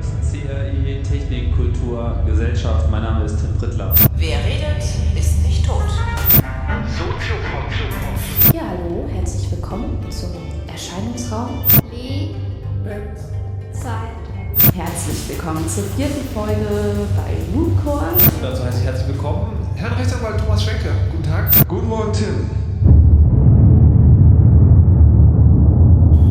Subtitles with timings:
[0.00, 2.90] CRI Technik, Kultur, Gesellschaft.
[2.90, 3.94] Mein Name ist Tim Prittler.
[4.16, 4.84] Wer redet,
[5.16, 5.82] ist nicht tot.
[6.86, 8.54] Soziopod.
[8.54, 10.30] Ja, hallo, herzlich willkommen zum
[10.70, 11.64] Erscheinungsraum.
[11.90, 13.02] Liebe
[13.72, 14.28] Zeit.
[14.74, 16.54] Herzlich willkommen zur vierten Folge
[17.16, 18.08] bei Mooncore.
[18.40, 20.90] Dazu heiße ich herzlich willkommen Herrn Rechtsanwalt Thomas Schwenke.
[21.10, 21.50] Guten Tag.
[21.66, 22.50] Guten Morgen, Tim.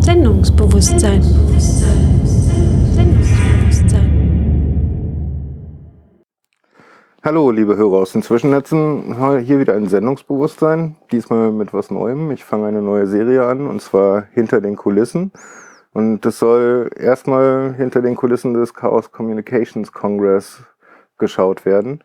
[0.02, 1.22] Sendungsbewusstsein.
[1.22, 2.17] Sendungsbewusstsein.
[7.28, 9.18] Hallo, liebe Hörer aus den Zwischennetzen.
[9.44, 10.96] Hier wieder ein Sendungsbewusstsein.
[11.12, 12.32] Diesmal mit was Neuem.
[12.32, 15.34] Ich fange eine neue Serie an und zwar hinter den Kulissen.
[15.92, 20.64] Und das soll erstmal hinter den Kulissen des Chaos Communications Congress
[21.18, 22.02] geschaut werden.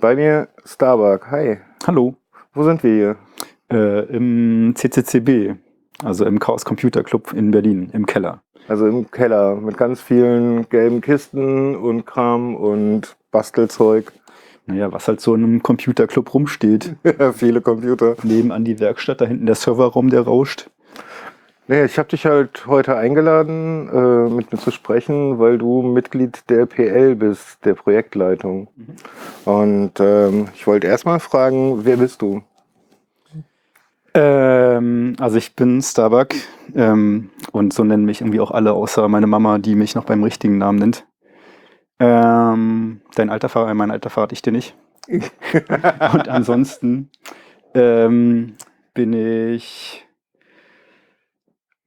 [0.00, 1.30] Bei mir Starbuck.
[1.30, 1.58] Hi.
[1.86, 2.14] Hallo.
[2.54, 3.16] Wo sind wir hier?
[3.70, 5.56] Äh, Im CCCB,
[6.04, 8.42] also im Chaos Computer Club in Berlin, im Keller.
[8.68, 14.12] Also im Keller mit ganz vielen gelben Kisten und Kram und Bastelzeug.
[14.66, 16.94] Naja, was halt so in einem Computerclub rumsteht.
[17.34, 18.16] Viele Computer.
[18.22, 20.70] Nebenan die Werkstatt, da hinten der Serverraum, der rauscht.
[21.66, 26.48] Naja, ich habe dich halt heute eingeladen, äh, mit mir zu sprechen, weil du Mitglied
[26.48, 28.68] der PL bist, der Projektleitung.
[28.74, 29.52] Mhm.
[29.52, 32.42] Und ähm, ich wollte erstmal fragen, wer bist du?
[34.14, 36.34] Ähm, also ich bin Starbuck
[36.74, 40.22] ähm, und so nennen mich irgendwie auch alle, außer meine Mama, die mich noch beim
[40.22, 41.06] richtigen Namen nennt.
[42.00, 44.74] Ähm, dein alter Fahrer, mein alter verrate ich dir nicht.
[45.08, 47.10] und ansonsten
[47.74, 48.56] ähm,
[48.94, 50.06] bin ich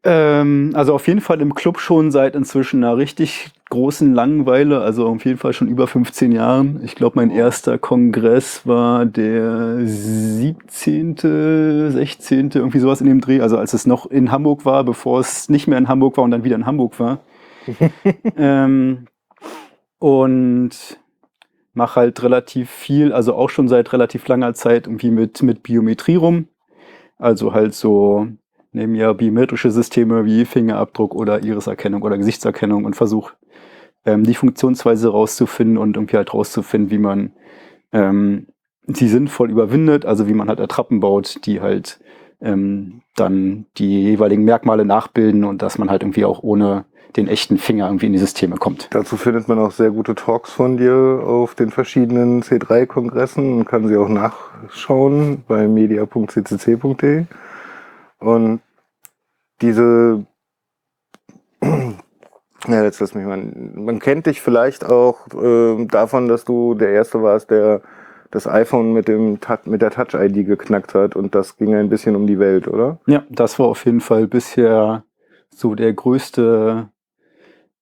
[0.03, 5.07] ähm, also auf jeden Fall im Club schon seit inzwischen einer richtig großen Langeweile, also
[5.07, 6.79] auf jeden Fall schon über 15 Jahren.
[6.83, 11.17] Ich glaube, mein erster Kongress war der 17.,
[11.89, 15.49] 16., irgendwie sowas in dem Dreh, also als es noch in Hamburg war, bevor es
[15.49, 17.21] nicht mehr in Hamburg war und dann wieder in Hamburg war.
[18.38, 19.07] ähm,
[19.97, 20.99] und
[21.73, 26.17] mache halt relativ viel, also auch schon seit relativ langer Zeit irgendwie mit, mit Biometrie
[26.17, 26.47] rum.
[27.17, 28.28] Also halt so
[28.73, 33.34] nehmen ja biometrische Systeme wie Fingerabdruck oder Iriserkennung oder Gesichtserkennung und versuche
[34.06, 37.31] ähm, die Funktionsweise rauszufinden und irgendwie halt rauszufinden, wie man
[37.91, 38.47] ähm,
[38.88, 42.00] sie sinnvoll überwindet, also wie man halt Attrappen baut, die halt
[42.41, 46.85] ähm, dann die jeweiligen Merkmale nachbilden und dass man halt irgendwie auch ohne
[47.16, 48.88] den echten Finger irgendwie in die Systeme kommt.
[48.91, 53.88] Dazu findet man auch sehr gute Talks von dir auf den verschiedenen C3-Kongressen und kann
[53.88, 57.25] sie auch nachschauen bei media.ccc.de.
[58.23, 58.61] Und
[59.61, 60.25] diese,
[61.61, 63.38] ja, jetzt lass mich mal,
[63.75, 67.81] man kennt dich vielleicht auch äh, davon, dass du der Erste warst, der
[68.31, 72.25] das iPhone mit, dem, mit der Touch-ID geknackt hat und das ging ein bisschen um
[72.25, 73.00] die Welt, oder?
[73.06, 75.03] Ja, das war auf jeden Fall bisher
[75.53, 76.90] so der größte,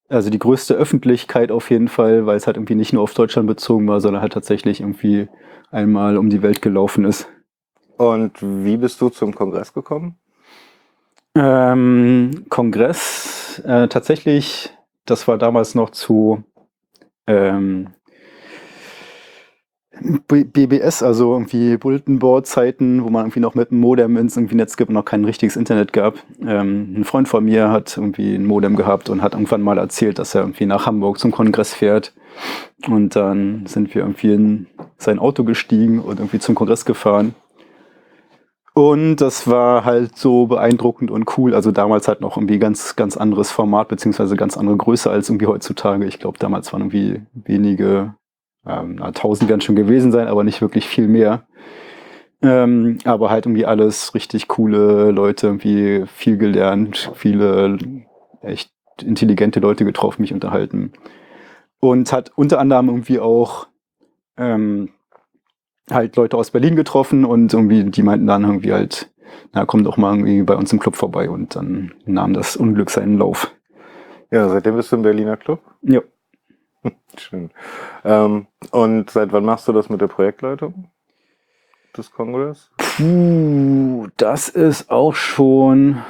[0.10, 3.48] also die größte Öffentlichkeit auf jeden Fall, weil es halt irgendwie nicht nur auf Deutschland
[3.48, 5.30] bezogen war, sondern halt tatsächlich irgendwie
[5.70, 7.30] einmal um die Welt gelaufen ist.
[7.98, 10.18] Und wie bist du zum Kongress gekommen?
[11.36, 14.70] Ähm, Kongress, äh, tatsächlich,
[15.06, 16.44] das war damals noch zu
[17.26, 17.90] ähm,
[20.28, 24.56] BBS, also irgendwie Bulletin Board Zeiten, wo man irgendwie noch mit einem Modem ins irgendwie
[24.56, 26.16] Netz gibt und noch kein richtiges Internet gab.
[26.46, 30.18] Ähm, ein Freund von mir hat irgendwie ein Modem gehabt und hat irgendwann mal erzählt,
[30.18, 32.14] dass er irgendwie nach Hamburg zum Kongress fährt.
[32.88, 37.36] Und dann sind wir irgendwie in sein Auto gestiegen und irgendwie zum Kongress gefahren.
[38.74, 41.54] Und das war halt so beeindruckend und cool.
[41.54, 45.48] Also damals halt noch irgendwie ganz, ganz anderes Format, beziehungsweise ganz andere Größe als irgendwie
[45.48, 46.06] heutzutage.
[46.06, 48.16] Ich glaube, damals waren irgendwie wenige,
[48.66, 51.44] ähm, na, tausend werden schon gewesen sein, aber nicht wirklich viel mehr.
[52.42, 57.78] Ähm, aber halt irgendwie alles richtig coole Leute, irgendwie viel gelernt, viele
[58.42, 58.72] echt
[59.04, 60.94] intelligente Leute getroffen, mich unterhalten.
[61.80, 63.68] Und hat unter anderem irgendwie auch
[64.38, 64.90] ähm,
[65.94, 69.12] halt Leute aus Berlin getroffen und irgendwie, die meinten dann irgendwie halt,
[69.54, 72.90] na, komm doch mal irgendwie bei uns im Club vorbei und dann nahm das Unglück
[72.90, 73.54] seinen Lauf.
[74.32, 75.62] Ja, seitdem bist du im Berliner Club?
[75.82, 76.02] Ja.
[77.18, 77.52] Schön.
[78.04, 80.90] Ähm, und seit wann machst du das mit der Projektleitung
[81.96, 82.72] des Kongress?
[82.78, 86.02] Puh, das ist auch schon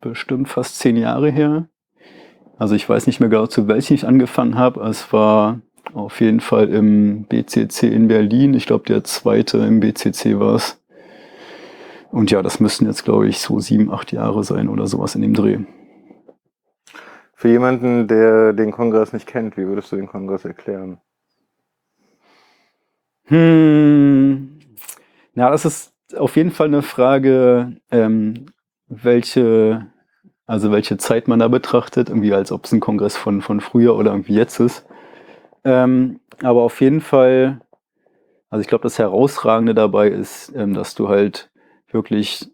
[0.00, 1.68] bestimmt fast zehn Jahre her.
[2.58, 4.82] Also ich weiß nicht mehr genau, zu welchem ich angefangen habe.
[4.82, 5.60] Es war
[5.94, 8.54] auf jeden Fall im BCC in Berlin.
[8.54, 10.80] Ich glaube, der zweite im BCC war es.
[12.10, 15.22] Und ja, das müssten jetzt, glaube ich, so sieben, acht Jahre sein oder sowas in
[15.22, 15.58] dem Dreh.
[17.34, 20.98] Für jemanden, der den Kongress nicht kennt, wie würdest du den Kongress erklären?
[23.24, 24.58] Hm,
[25.34, 28.46] na, das ist auf jeden Fall eine Frage, ähm,
[28.88, 29.86] welche
[30.46, 33.94] Also welche Zeit man da betrachtet, irgendwie als ob es ein Kongress von, von früher
[33.94, 34.84] oder irgendwie jetzt ist.
[35.64, 37.60] Ähm, aber auf jeden Fall,
[38.48, 41.50] also ich glaube, das Herausragende dabei ist, ähm, dass du halt
[41.90, 42.50] wirklich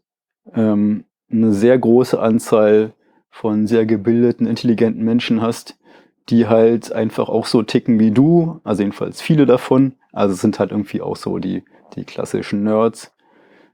[0.55, 2.93] ähm, eine sehr große Anzahl
[3.31, 5.79] von sehr gebildeten, intelligenten Menschen hast,
[6.29, 9.94] die halt einfach auch so ticken wie du, also jedenfalls viele davon.
[10.12, 11.62] Also sind halt irgendwie auch so die,
[11.94, 13.14] die klassischen Nerds.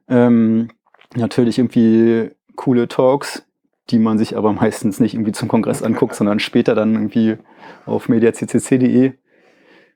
[0.09, 0.69] Ähm,
[1.15, 3.47] natürlich irgendwie coole Talks,
[3.91, 7.39] die man sich aber meistens nicht irgendwie zum Kongress anguckt, sondern später dann irgendwie
[7.87, 9.13] auf mediaccc.de.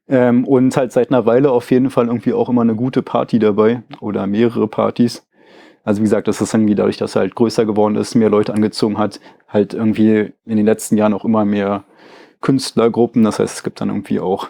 [0.09, 3.39] Ähm, und halt seit einer Weile auf jeden Fall irgendwie auch immer eine gute Party
[3.39, 5.27] dabei oder mehrere Partys.
[5.83, 8.55] Also wie gesagt, das ist irgendwie dadurch, dass er halt größer geworden ist, mehr Leute
[8.55, 11.85] angezogen hat, halt irgendwie in den letzten Jahren auch immer mehr
[12.41, 13.25] Künstlergruppen.
[13.25, 14.49] Das heißt, es gibt dann irgendwie auch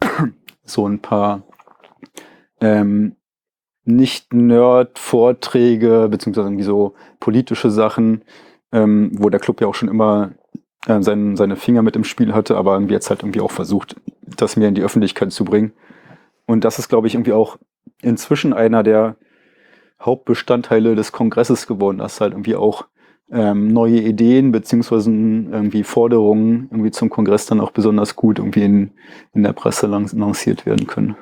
[0.64, 1.42] so ein paar
[2.60, 3.16] ähm,
[3.84, 8.22] nicht-Nerd-Vorträge, beziehungsweise irgendwie so politische Sachen,
[8.72, 10.32] ähm, wo der Club ja auch schon immer
[10.86, 13.96] äh, sein, seine Finger mit im Spiel hatte, aber irgendwie jetzt halt irgendwie auch versucht,
[14.36, 15.72] das mehr in die Öffentlichkeit zu bringen.
[16.46, 17.58] Und das ist, glaube ich, irgendwie auch
[18.02, 19.16] inzwischen einer der
[20.00, 22.86] Hauptbestandteile des Kongresses geworden, dass halt irgendwie auch
[23.30, 28.90] ähm, neue Ideen beziehungsweise irgendwie Forderungen irgendwie zum Kongress dann auch besonders gut irgendwie in,
[29.34, 31.16] in der Presse lanciert werden können.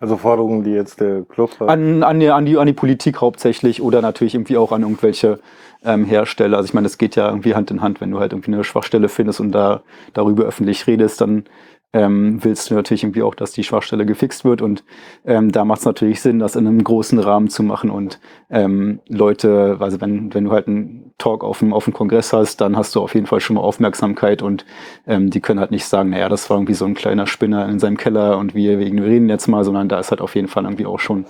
[0.00, 1.68] Also Forderungen, die jetzt der Club hat.
[1.68, 5.40] An, an, die, an, die, an die Politik hauptsächlich oder natürlich irgendwie auch an irgendwelche
[5.84, 6.56] ähm, Hersteller.
[6.56, 8.62] Also ich meine, das geht ja irgendwie Hand in Hand, wenn du halt irgendwie eine
[8.62, 11.44] Schwachstelle findest und da darüber öffentlich redest, dann
[11.92, 14.60] ähm, willst du natürlich irgendwie auch, dass die Schwachstelle gefixt wird.
[14.60, 14.84] Und
[15.24, 18.20] ähm, da macht es natürlich Sinn, das in einem großen Rahmen zu machen und
[18.50, 22.60] ähm, Leute, also wenn, wenn du halt einen Talk auf dem, auf dem Kongress hast,
[22.60, 24.66] dann hast du auf jeden Fall schon mal Aufmerksamkeit und
[25.06, 27.78] ähm, die können halt nicht sagen, naja, das war irgendwie so ein kleiner Spinner in
[27.78, 30.64] seinem Keller und wir, wir ignorieren jetzt mal, sondern da ist halt auf jeden Fall
[30.64, 31.24] irgendwie auch schon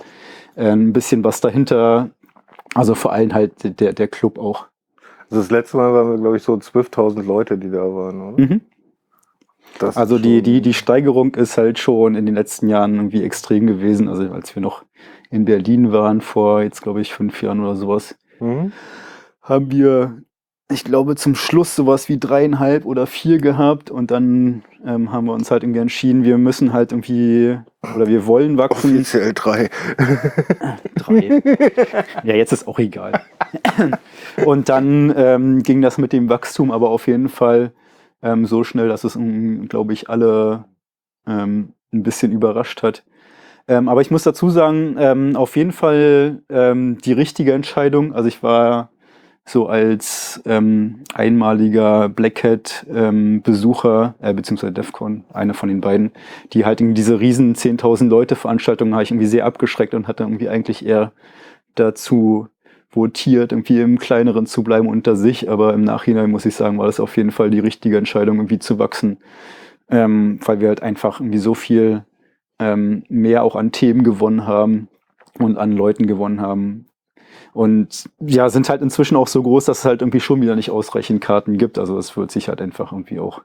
[0.55, 2.09] äh, ein bisschen was dahinter.
[2.75, 4.67] Also vor allem halt der, der Club auch.
[5.29, 8.41] Also das letzte Mal waren wir, glaube ich, so 12.000 Leute, die da waren, oder?
[8.41, 8.61] Mhm.
[9.77, 13.67] Das Also die, die, die Steigerung ist halt schon in den letzten Jahren irgendwie extrem
[13.67, 14.07] gewesen.
[14.09, 14.83] Also als wir noch
[15.29, 18.71] in Berlin waren, vor jetzt glaube ich fünf Jahren oder sowas, Mhm.
[19.41, 20.23] haben wir,
[20.71, 25.33] ich glaube, zum Schluss sowas wie dreieinhalb oder vier gehabt und dann ähm, haben wir
[25.33, 27.57] uns halt irgendwie entschieden, wir müssen halt irgendwie
[27.95, 28.95] oder wir wollen wachsen.
[28.95, 29.69] Offiziell drei.
[30.95, 31.41] Drei.
[32.23, 33.21] ja, jetzt ist auch egal.
[34.45, 37.71] Und dann ähm, ging das mit dem Wachstum aber auf jeden Fall
[38.21, 39.17] ähm, so schnell, dass es,
[39.67, 40.65] glaube ich, alle
[41.27, 43.03] ähm, ein bisschen überrascht hat.
[43.67, 48.13] Ähm, aber ich muss dazu sagen, ähm, auf jeden Fall ähm, die richtige Entscheidung.
[48.13, 48.89] Also ich war
[49.45, 56.11] so als ähm, einmaliger Black Hat ähm, Besucher, äh, beziehungsweise DEFCON, einer von den beiden,
[56.53, 60.23] die halt irgendwie diese riesen 10.000 Leute Veranstaltungen habe ich irgendwie sehr abgeschreckt und hatte
[60.23, 61.11] irgendwie eigentlich eher
[61.75, 62.47] dazu
[62.91, 65.49] votiert, irgendwie im Kleineren zu bleiben unter sich.
[65.49, 68.59] Aber im Nachhinein muss ich sagen, war das auf jeden Fall die richtige Entscheidung, irgendwie
[68.59, 69.17] zu wachsen.
[69.89, 72.03] Ähm, weil wir halt einfach irgendwie so viel
[72.59, 74.87] ähm, mehr auch an Themen gewonnen haben
[75.39, 76.85] und an Leuten gewonnen haben.
[77.53, 80.69] Und ja, sind halt inzwischen auch so groß, dass es halt irgendwie schon wieder nicht
[80.69, 81.79] ausreichend Karten gibt.
[81.79, 83.41] Also es wird sich halt einfach irgendwie auch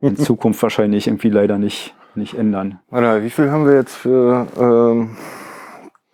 [0.00, 2.80] in Zukunft wahrscheinlich irgendwie leider nicht, nicht ändern.
[2.90, 5.16] Warte, wie viel haben wir jetzt für ähm,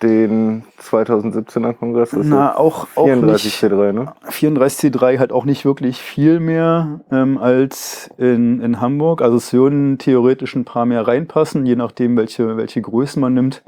[0.03, 2.11] den 2017er Kongress?
[2.11, 4.13] Das Na, ist auch, auch 34 nicht, C3, ne?
[4.29, 9.23] 34C3 halt auch nicht wirklich viel mehr ähm, als in, in Hamburg.
[9.23, 13.63] Also es würden theoretisch ein paar mehr reinpassen, je nachdem, welche, welche Größen man nimmt.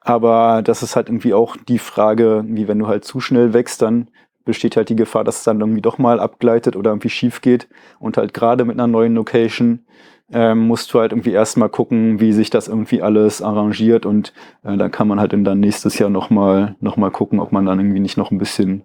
[0.00, 3.82] Aber das ist halt irgendwie auch die Frage, wie wenn du halt zu schnell wächst,
[3.82, 4.08] dann
[4.44, 7.68] besteht halt die Gefahr, dass es dann irgendwie doch mal abgleitet oder irgendwie schief geht.
[7.98, 9.84] Und halt gerade mit einer neuen Location
[10.32, 14.32] ähm, musst du halt irgendwie erstmal gucken, wie sich das irgendwie alles arrangiert und
[14.64, 17.78] äh, dann kann man halt dann nächstes Jahr nochmal noch mal gucken, ob man dann
[17.78, 18.84] irgendwie nicht noch ein bisschen,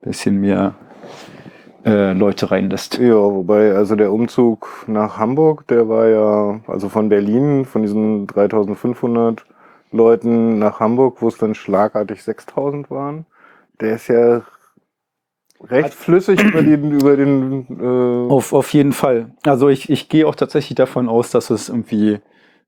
[0.00, 0.74] bisschen mehr
[1.84, 2.98] äh, Leute reinlässt.
[2.98, 8.26] Ja, wobei, also der Umzug nach Hamburg, der war ja, also von Berlin, von diesen
[8.26, 9.44] 3500
[9.90, 13.26] Leuten nach Hamburg, wo es dann schlagartig 6000 waren,
[13.80, 14.42] der ist ja
[15.62, 19.32] recht flüssig über den, über den, äh, Auf, auf jeden Fall.
[19.44, 22.18] Also ich, ich gehe auch tatsächlich davon aus, dass es irgendwie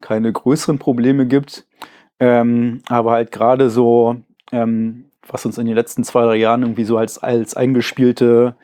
[0.01, 1.67] keine größeren Probleme gibt.
[2.19, 4.17] Ähm, aber halt gerade so,
[4.53, 8.57] ähm, was uns in den letzten zwei, drei Jahren irgendwie so als, als eingespielte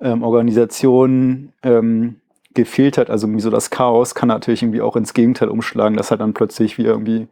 [0.00, 2.16] ähm, Organisation ähm,
[2.54, 6.10] gefehlt hat, also irgendwie so das Chaos, kann natürlich irgendwie auch ins Gegenteil umschlagen, dass
[6.10, 7.28] halt dann plötzlich wir irgendwie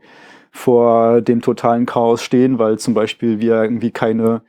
[0.52, 4.42] vor dem totalen Chaos stehen, weil zum Beispiel wir irgendwie keine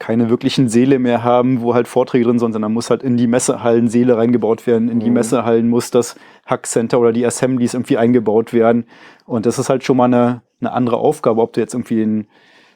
[0.00, 3.26] keine wirklichen Seele mehr haben, wo halt Vorträge drin sind, sondern muss halt in die
[3.28, 4.88] Messehallen Seele reingebaut werden.
[4.88, 5.14] In die Mhm.
[5.14, 6.16] Messehallen muss das
[6.46, 8.86] Hackcenter oder die Assemblies irgendwie eingebaut werden.
[9.26, 12.26] Und das ist halt schon mal eine, eine andere Aufgabe, ob du jetzt irgendwie ein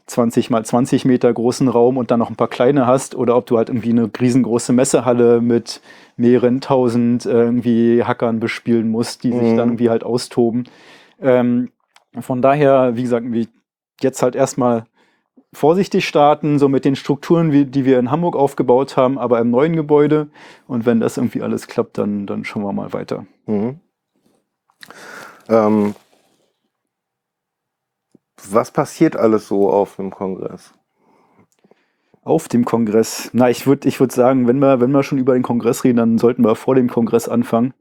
[0.06, 3.46] 20 mal 20 Meter großen Raum und dann noch ein paar kleine hast oder ob
[3.46, 5.80] du halt irgendwie eine riesengroße Messehalle mit
[6.18, 9.56] mehreren tausend äh, irgendwie Hackern bespielen musst, die sich Mhm.
[9.56, 10.64] dann irgendwie halt austoben.
[11.22, 11.70] Ähm,
[12.20, 13.26] von daher, wie gesagt,
[14.02, 14.84] jetzt halt erstmal
[15.54, 19.50] vorsichtig starten, so mit den Strukturen, wie, die wir in Hamburg aufgebaut haben, aber im
[19.50, 20.28] neuen Gebäude.
[20.66, 23.26] Und wenn das irgendwie alles klappt, dann, dann schauen wir mal weiter.
[23.46, 23.80] Mhm.
[25.48, 25.94] Ähm,
[28.50, 30.74] was passiert alles so auf einem Kongress?
[32.22, 33.30] Auf dem Kongress.
[33.32, 35.98] Na, ich würde ich würd sagen, wenn wir, wenn wir schon über den Kongress reden,
[35.98, 37.74] dann sollten wir vor dem Kongress anfangen.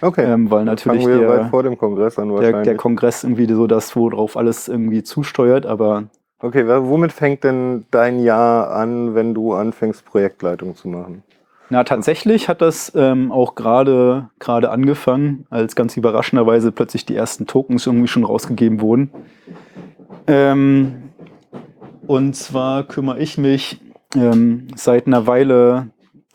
[0.00, 0.24] Okay.
[0.24, 2.64] Ähm, weil natürlich der, vor dem Kongress an der, wahrscheinlich.
[2.64, 6.04] der Kongress irgendwie so das, worauf alles irgendwie zusteuert, aber
[6.40, 11.22] okay, womit fängt denn dein Jahr an, wenn du anfängst, Projektleitung zu machen?
[11.70, 17.46] Na, tatsächlich hat das ähm, auch gerade gerade angefangen, als ganz überraschenderweise plötzlich die ersten
[17.46, 19.10] Tokens irgendwie schon rausgegeben wurden.
[20.26, 21.10] Ähm,
[22.06, 23.80] und zwar kümmere ich mich
[24.14, 25.90] ähm, seit einer Weile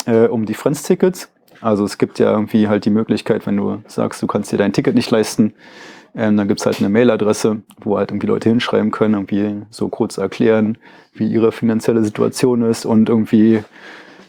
[0.05, 1.31] äh, um die Friends-Tickets.
[1.61, 4.73] Also es gibt ja irgendwie halt die Möglichkeit, wenn du sagst, du kannst dir dein
[4.73, 5.53] Ticket nicht leisten,
[6.15, 9.87] ähm, dann gibt es halt eine Mailadresse, wo halt irgendwie Leute hinschreiben können, irgendwie so
[9.89, 10.77] kurz erklären,
[11.13, 13.63] wie ihre finanzielle Situation ist und irgendwie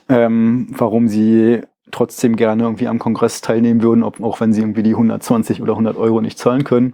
[0.09, 1.61] ähm, warum sie
[1.91, 5.73] trotzdem gerne irgendwie am Kongress teilnehmen würden, ob, auch wenn sie irgendwie die 120 oder
[5.73, 6.93] 100 Euro nicht zahlen können.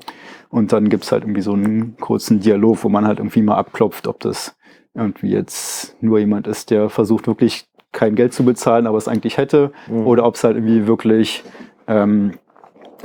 [0.50, 4.06] Und dann gibt's halt irgendwie so einen kurzen Dialog, wo man halt irgendwie mal abklopft,
[4.06, 4.56] ob das
[4.94, 9.36] irgendwie jetzt nur jemand ist, der versucht wirklich kein Geld zu bezahlen, aber es eigentlich
[9.38, 10.06] hätte, Mhm.
[10.06, 11.44] oder ob es halt irgendwie wirklich
[11.88, 12.32] ähm,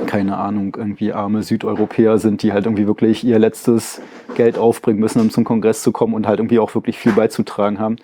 [0.06, 4.00] keine Ahnung, irgendwie arme Südeuropäer sind, die halt irgendwie wirklich ihr letztes
[4.34, 7.78] Geld aufbringen müssen, um zum Kongress zu kommen und halt irgendwie auch wirklich viel beizutragen
[7.78, 7.96] haben.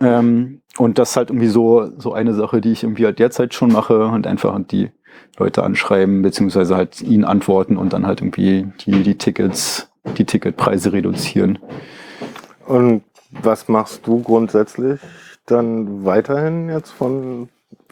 [0.00, 3.54] Ähm, und das ist halt irgendwie so, so eine Sache, die ich irgendwie halt derzeit
[3.54, 4.90] schon mache und einfach die
[5.38, 10.92] Leute anschreiben, beziehungsweise halt ihnen antworten und dann halt irgendwie die, die Tickets, die Ticketpreise
[10.92, 11.58] reduzieren.
[12.66, 15.00] Und was machst du grundsätzlich
[15.46, 17.48] dann weiterhin jetzt von.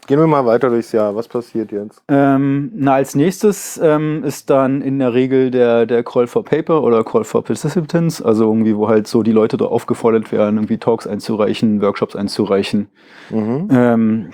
[0.09, 1.15] Gehen wir mal weiter durchs Jahr.
[1.15, 2.03] Was passiert jetzt?
[2.09, 6.83] Ähm, na, als nächstes ähm, ist dann in der Regel der, der Call for Paper
[6.83, 10.79] oder Call for Participants, also irgendwie, wo halt so die Leute da aufgefordert werden, irgendwie
[10.79, 12.89] Talks einzureichen, Workshops einzureichen.
[13.29, 13.69] Mhm.
[13.71, 14.31] Ähm,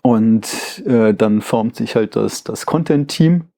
[0.00, 3.48] und äh, dann formt sich halt das, das Content-Team.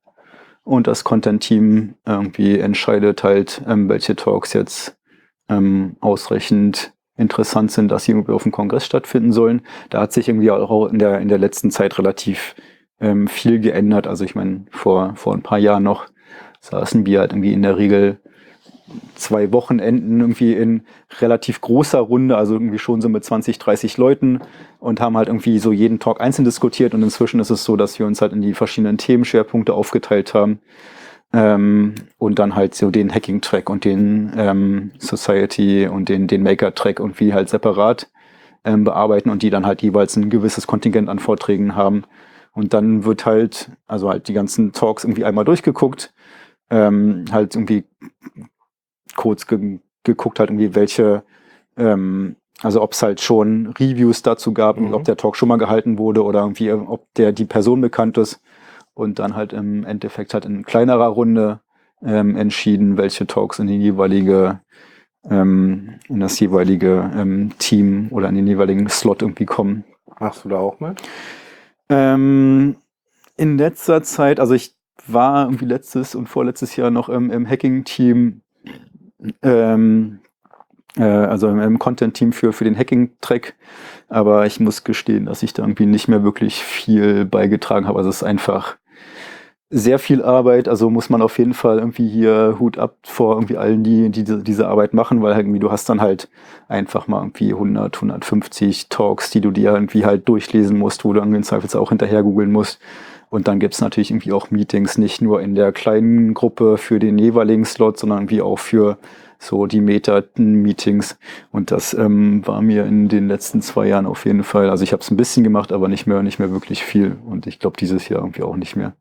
[0.64, 4.96] Und das Content-Team irgendwie entscheidet halt, ähm, welche Talks jetzt
[5.48, 9.62] ähm, ausreichend interessant sind, dass sie irgendwie auf dem Kongress stattfinden sollen.
[9.90, 12.54] Da hat sich irgendwie auch in der, in der letzten Zeit relativ
[13.00, 14.06] ähm, viel geändert.
[14.06, 16.06] Also ich meine, vor, vor ein paar Jahren noch
[16.60, 18.18] saßen wir halt irgendwie in der Regel
[19.14, 20.82] zwei Wochenenden irgendwie in
[21.20, 24.40] relativ großer Runde, also irgendwie schon so mit 20, 30 Leuten
[24.78, 27.98] und haben halt irgendwie so jeden Talk einzeln diskutiert und inzwischen ist es so, dass
[27.98, 30.60] wir uns halt in die verschiedenen Themenschwerpunkte aufgeteilt haben
[31.34, 37.00] ähm, und dann halt so den Hacking-Track und den ähm, Society und den, den Maker-Track
[37.00, 38.10] irgendwie halt separat
[38.64, 42.04] ähm, bearbeiten und die dann halt jeweils ein gewisses Kontingent an Vorträgen haben
[42.52, 46.14] und dann wird halt, also halt die ganzen Talks irgendwie einmal durchgeguckt,
[46.70, 47.84] ähm, halt irgendwie
[49.16, 51.24] kurz ge geguckt halt irgendwie, welche,
[51.78, 54.92] ähm, also ob es halt schon Reviews dazu gab, Mhm.
[54.92, 58.40] ob der Talk schon mal gehalten wurde oder irgendwie, ob der die Person bekannt ist
[58.94, 61.60] und dann halt im Endeffekt halt in kleinerer Runde
[62.02, 64.60] ähm, entschieden, welche Talks in die jeweilige
[65.30, 69.84] ähm, in das jeweilige ähm, Team oder in den jeweiligen Slot irgendwie kommen.
[70.20, 71.00] Machst du da auch mit?
[71.88, 72.76] Ähm,
[73.36, 74.74] in letzter Zeit, also ich
[75.06, 78.42] war irgendwie letztes und vorletztes Jahr noch im, im Hacking-Team,
[79.42, 80.20] ähm,
[80.96, 83.54] äh, also im, im Content-Team für, für den Hacking-Track,
[84.08, 87.98] aber ich muss gestehen, dass ich da irgendwie nicht mehr wirklich viel beigetragen habe.
[87.98, 88.76] Also es ist einfach
[89.70, 93.56] sehr viel Arbeit, also muss man auf jeden Fall irgendwie hier Hut ab vor irgendwie
[93.56, 96.28] allen, die, die diese, Arbeit machen, weil halt irgendwie du hast dann halt
[96.68, 101.20] einfach mal irgendwie 100, 150 Talks, die du dir irgendwie halt durchlesen musst, wo du
[101.20, 102.78] irgendwie im Zweifelsfall auch hinterher googeln musst.
[103.30, 107.18] Und dann gibt's natürlich irgendwie auch Meetings, nicht nur in der kleinen Gruppe für den
[107.18, 108.98] jeweiligen Slot, sondern irgendwie auch für
[109.40, 111.18] so die Meta-Meetings.
[111.50, 114.70] Und das ähm, war mir in den letzten zwei Jahren auf jeden Fall.
[114.70, 117.16] Also ich habe es ein bisschen gemacht, aber nicht mehr, nicht mehr wirklich viel.
[117.26, 118.94] Und ich glaube dieses Jahr irgendwie auch nicht mehr.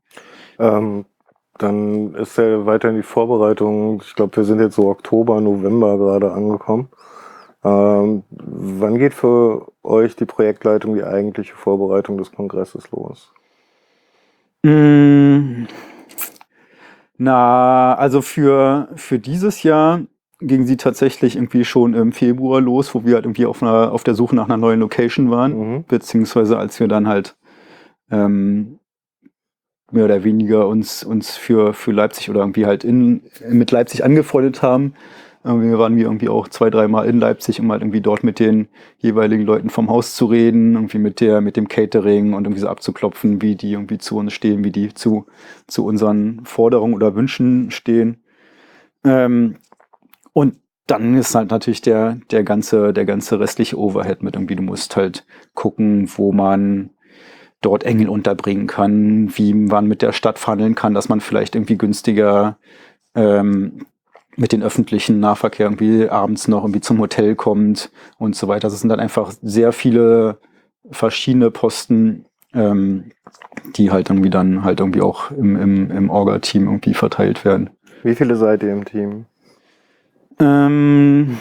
[0.58, 1.04] Ähm,
[1.58, 4.02] dann ist ja weiterhin die Vorbereitung.
[4.04, 6.88] Ich glaube, wir sind jetzt so Oktober, November gerade angekommen.
[7.64, 13.32] Ähm, wann geht für euch die Projektleitung, die eigentliche Vorbereitung des Kongresses los?
[14.62, 15.66] Mm,
[17.16, 20.00] Na, also für, für dieses Jahr
[20.40, 24.04] ging sie tatsächlich irgendwie schon im Februar los, wo wir halt irgendwie auf, einer, auf
[24.04, 25.84] der Suche nach einer neuen Location waren, Mhm.
[25.84, 27.36] beziehungsweise als wir dann halt
[28.10, 28.78] ähm,
[29.92, 34.62] mehr oder weniger uns, uns für, für Leipzig oder irgendwie halt in, mit Leipzig angefreundet
[34.62, 34.94] haben,
[35.46, 38.68] Irgendwie waren wir irgendwie auch zwei, dreimal in Leipzig, um halt irgendwie dort mit den
[38.98, 42.68] jeweiligen Leuten vom Haus zu reden, irgendwie mit der, mit dem Catering und irgendwie so
[42.68, 45.26] abzuklopfen, wie die irgendwie zu uns stehen, wie die zu,
[45.66, 48.24] zu unseren Forderungen oder Wünschen stehen.
[49.04, 49.56] Ähm,
[50.32, 54.62] und dann ist halt natürlich der, der ganze, der ganze restliche Overhead mit irgendwie, du
[54.62, 56.90] musst halt gucken, wo man
[57.64, 61.78] dort Engel unterbringen kann, wie man mit der Stadt verhandeln kann, dass man vielleicht irgendwie
[61.78, 62.58] günstiger
[63.14, 63.86] ähm,
[64.36, 68.68] mit den öffentlichen Nahverkehr irgendwie abends noch irgendwie zum Hotel kommt und so weiter.
[68.68, 70.38] Das sind dann einfach sehr viele
[70.90, 73.10] verschiedene Posten, ähm,
[73.76, 77.70] die halt irgendwie dann halt irgendwie auch im, im, im Orga-Team irgendwie verteilt werden.
[78.02, 79.26] Wie viele seid ihr im Team?
[80.40, 81.38] Ähm,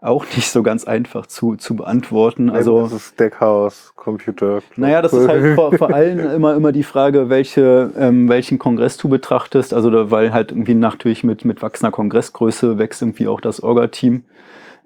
[0.00, 2.48] auch nicht so ganz einfach zu, zu beantworten.
[2.48, 4.62] Also, das ist Deckhaus, Computer.
[4.76, 8.96] naja, das ist halt vor, vor allem immer, immer die Frage, welche, ähm, welchen Kongress
[8.96, 9.74] du betrachtest.
[9.74, 14.24] Also, da, weil halt irgendwie natürlich mit, mit wachsender Kongressgröße wächst irgendwie auch das Orga-Team.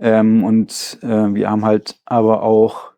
[0.00, 2.90] Ähm, und äh, wir haben halt aber auch,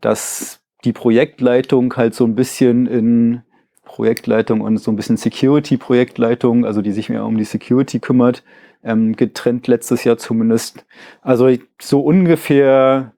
[0.00, 3.42] dass die Projektleitung halt so ein bisschen in
[3.84, 8.42] Projektleitung und so ein bisschen Security-Projektleitung, also die sich mehr um die Security kümmert,
[8.82, 10.84] ähm, getrennt letztes Jahr zumindest.
[11.20, 13.12] Also so ungefähr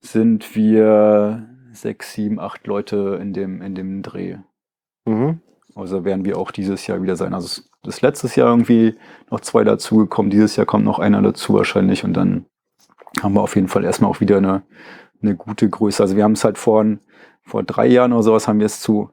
[0.00, 4.36] sind wir sechs, sieben, acht Leute in dem, in dem Dreh.
[5.04, 5.40] Mhm.
[5.74, 7.34] Also werden wir auch dieses Jahr wieder sein.
[7.34, 8.94] Also ist letztes Jahr irgendwie
[9.30, 10.30] noch zwei dazugekommen.
[10.30, 12.46] Dieses Jahr kommt noch einer dazu wahrscheinlich und dann
[13.22, 14.62] haben wir auf jeden Fall erstmal auch wieder eine,
[15.22, 16.02] eine gute Größe.
[16.02, 16.84] Also wir haben es halt vor,
[17.42, 19.10] vor drei Jahren oder sowas haben wir es zu,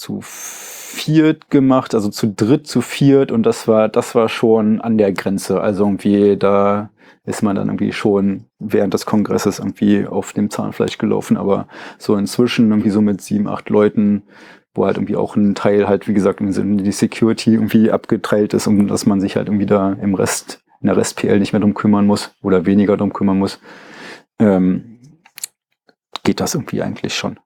[0.00, 4.98] zu viert gemacht, also zu dritt, zu viert und das war, das war schon an
[4.98, 5.60] der Grenze.
[5.60, 6.90] Also irgendwie da
[7.24, 12.16] ist man dann irgendwie schon während des Kongresses irgendwie auf dem Zahnfleisch gelaufen, aber so
[12.16, 14.22] inzwischen irgendwie so mit sieben, acht Leuten,
[14.74, 18.66] wo halt irgendwie auch ein Teil halt, wie gesagt, in die Security irgendwie abgeteilt ist,
[18.66, 21.74] um dass man sich halt irgendwie da im Rest, in der Rest-PL nicht mehr drum
[21.74, 23.60] kümmern muss oder weniger drum kümmern muss,
[24.38, 24.98] ähm,
[26.24, 27.38] geht das irgendwie eigentlich schon.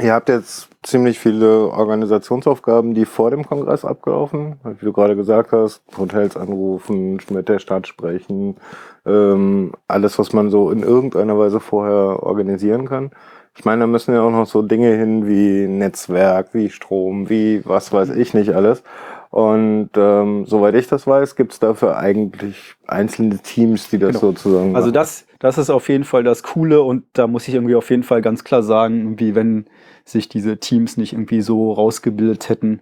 [0.00, 5.52] Ihr habt jetzt ziemlich viele Organisationsaufgaben, die vor dem Kongress abgelaufen, wie du gerade gesagt
[5.52, 8.56] hast, Hotels anrufen, mit der Stadt sprechen,
[9.04, 13.10] ähm, alles, was man so in irgendeiner Weise vorher organisieren kann.
[13.54, 17.60] Ich meine, da müssen ja auch noch so Dinge hin wie Netzwerk, wie Strom, wie
[17.66, 18.82] was weiß ich nicht alles.
[19.28, 24.20] Und ähm, soweit ich das weiß, gibt es dafür eigentlich einzelne Teams, die das Genau.
[24.20, 27.74] sozusagen Also das, das ist auf jeden Fall das Coole und da muss ich irgendwie
[27.74, 29.66] auf jeden Fall ganz klar sagen, wie wenn
[30.04, 32.80] sich diese Teams nicht irgendwie so rausgebildet hätten,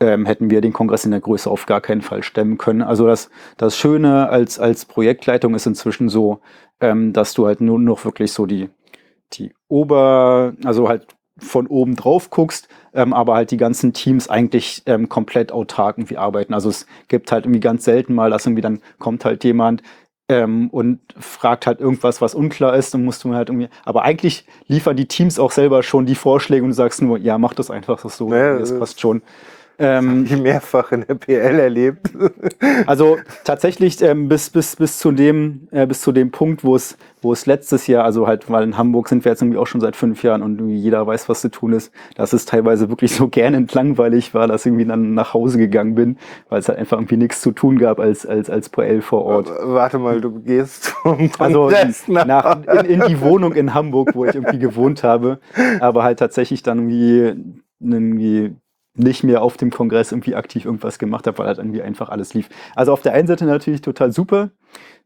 [0.00, 2.82] ähm, hätten wir den Kongress in der Größe auf gar keinen Fall stemmen können.
[2.82, 6.40] Also das, das Schöne als, als Projektleitung ist inzwischen so,
[6.80, 8.68] ähm, dass du halt nur noch wirklich so die,
[9.32, 11.06] die Ober, also halt
[11.38, 16.18] von oben drauf guckst, ähm, aber halt die ganzen Teams eigentlich ähm, komplett autark irgendwie
[16.18, 16.52] arbeiten.
[16.52, 19.82] Also es gibt halt irgendwie ganz selten mal, dass irgendwie dann kommt halt jemand
[20.28, 24.46] ähm, und fragt halt irgendwas, was unklar ist und musst du halt irgendwie, aber eigentlich
[24.66, 27.70] liefern die Teams auch selber schon die Vorschläge und du sagst nur, ja, mach das
[27.70, 29.22] einfach so, Ja, das das- passt schon.
[29.82, 32.10] Ähm, ich mehrfach in der PL erlebt.
[32.86, 36.96] also tatsächlich ähm, bis, bis, bis, zu dem, äh, bis zu dem Punkt, wo es,
[37.20, 39.80] wo es letztes Jahr, also halt, weil in Hamburg sind wir jetzt irgendwie auch schon
[39.80, 43.26] seit fünf Jahren und jeder weiß, was zu tun ist, dass es teilweise wirklich so
[43.30, 46.16] gähnend langweilig war, dass ich irgendwie dann nach Hause gegangen bin,
[46.48, 49.50] weil es halt einfach irgendwie nichts zu tun gab als, als, als PL vor Ort.
[49.62, 51.72] Warte mal, du gehst zum Also
[52.06, 55.40] nach, in, in die Wohnung in Hamburg, wo ich irgendwie gewohnt habe,
[55.80, 57.34] aber halt tatsächlich dann irgendwie,
[57.80, 58.54] irgendwie
[58.94, 62.34] nicht mehr auf dem Kongress irgendwie aktiv irgendwas gemacht habe, weil halt irgendwie einfach alles
[62.34, 62.48] lief.
[62.76, 64.50] Also auf der einen Seite natürlich total super,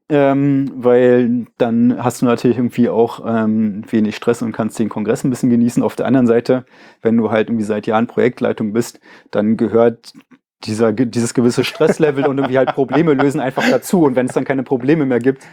[0.09, 5.25] ähm, weil dann hast du natürlich irgendwie auch ähm, wenig Stress und kannst den Kongress
[5.25, 5.83] ein bisschen genießen.
[5.83, 6.65] Auf der anderen Seite,
[7.03, 9.01] wenn du halt irgendwie seit Jahren Projektleitung bist,
[9.33, 10.13] dann gehört
[10.65, 14.03] dieser, dieses gewisse Stresslevel und irgendwie halt Probleme lösen einfach dazu.
[14.03, 15.45] Und wenn es dann keine Probleme mehr gibt,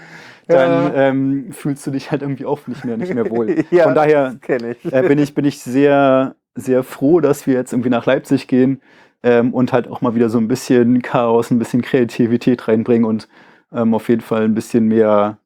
[0.48, 0.94] dann Ja.
[1.10, 3.64] ähm, fühlst du dich halt irgendwie auch nicht mehr, nicht mehr wohl.
[3.72, 4.94] Ja, Von daher ich.
[4.94, 8.82] äh, bin ich, bin ich sehr, sehr froh, dass wir jetzt irgendwie nach Leipzig gehen
[9.24, 13.28] ähm, und halt auch mal wieder so ein bisschen Chaos, ein bisschen Kreativität reinbringen und
[13.72, 15.38] ähm, auf jeden Fall ein bisschen mehr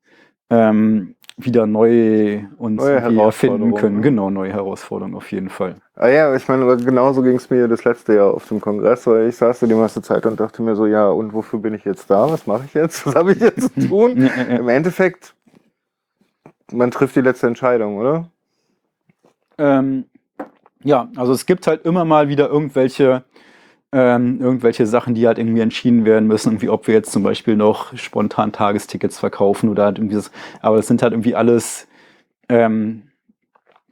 [0.50, 3.96] ähm, wieder neu uns Neue Herausforderungen, können.
[3.98, 4.02] ne?
[4.02, 5.76] Genau, neue Herausforderungen auf jeden Fall.
[5.96, 9.30] Ah ja, ich meine, genauso ging es mir das letzte Jahr auf dem Kongress, weil
[9.30, 11.86] ich saß da die meiste Zeit und dachte mir so, ja, und wofür bin ich
[11.86, 12.30] jetzt da?
[12.32, 13.06] Was mache ich jetzt?
[13.06, 14.18] Was habe ich jetzt zu tun?
[14.18, 14.58] Ja, ja, ja.
[14.58, 15.36] Im Endeffekt,
[16.72, 18.30] man trifft die letzte Entscheidung, oder?
[19.60, 20.06] Ähm,
[20.84, 23.24] ja, also es gibt halt immer mal wieder irgendwelche,
[23.92, 27.56] ähm, irgendwelche Sachen, die halt irgendwie entschieden werden müssen, irgendwie ob wir jetzt zum Beispiel
[27.56, 31.88] noch spontan Tagestickets verkaufen oder halt irgendwie das, aber das sind halt irgendwie alles
[32.50, 33.04] ähm,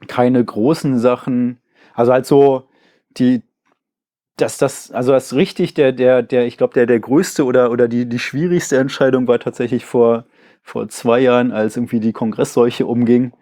[0.06, 1.58] keine großen Sachen.
[1.94, 2.68] Also halt so
[3.16, 3.42] die,
[4.36, 7.88] dass das, also das richtig, der, der, der, ich glaube, der, der größte oder, oder
[7.88, 10.26] die, die schwierigste Entscheidung war tatsächlich vor,
[10.62, 13.32] vor zwei Jahren, als irgendwie die Kongressseuche umging,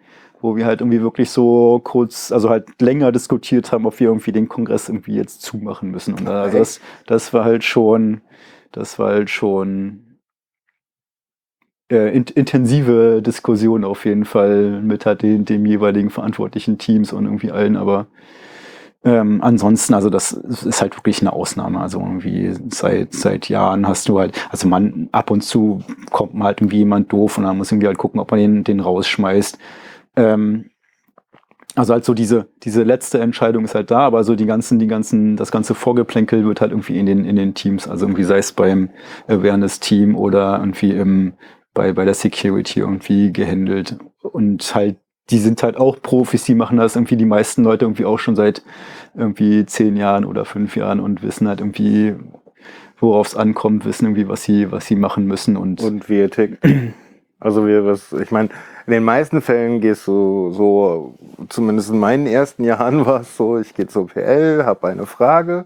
[0.45, 4.31] wo wir halt irgendwie wirklich so kurz, also halt länger diskutiert haben, ob wir irgendwie
[4.31, 6.13] den Kongress irgendwie jetzt zumachen müssen.
[6.13, 8.21] Und also das, das war halt schon,
[8.71, 10.19] das war halt schon
[11.91, 17.25] äh, in, intensive Diskussion auf jeden Fall mit halt den, dem jeweiligen verantwortlichen Teams und
[17.25, 18.07] irgendwie allen, aber
[19.05, 21.79] ähm, ansonsten, also das ist halt wirklich eine Ausnahme.
[21.79, 26.47] Also irgendwie seit, seit Jahren hast du halt, also man ab und zu kommt man
[26.47, 29.59] halt irgendwie jemand doof und dann muss irgendwie halt gucken, ob man den, den rausschmeißt.
[30.15, 30.71] Ähm,
[31.75, 34.87] also halt so diese, diese letzte Entscheidung ist halt da, aber so die ganzen, die
[34.87, 38.37] ganzen, das ganze Vorgeplänkel wird halt irgendwie in den, in den Teams, also irgendwie sei
[38.37, 38.89] es beim
[39.27, 41.33] Awareness-Team oder irgendwie im,
[41.73, 43.97] bei, bei der Security irgendwie gehandelt.
[44.21, 44.97] Und halt
[45.29, 48.35] die sind halt auch Profis, die machen das irgendwie die meisten Leute irgendwie auch schon
[48.35, 48.63] seit
[49.15, 52.15] irgendwie zehn Jahren oder fünf Jahren und wissen halt irgendwie,
[52.99, 55.81] worauf es ankommt, wissen irgendwie, was sie, was sie machen müssen und.
[55.81, 56.63] Und wie ihr tickt.
[57.37, 58.49] Also wir was, ich meine,
[58.87, 61.15] in den meisten Fällen gehst du so,
[61.49, 65.65] zumindest in meinen ersten Jahren war es so, ich gehe zur PL, habe eine Frage,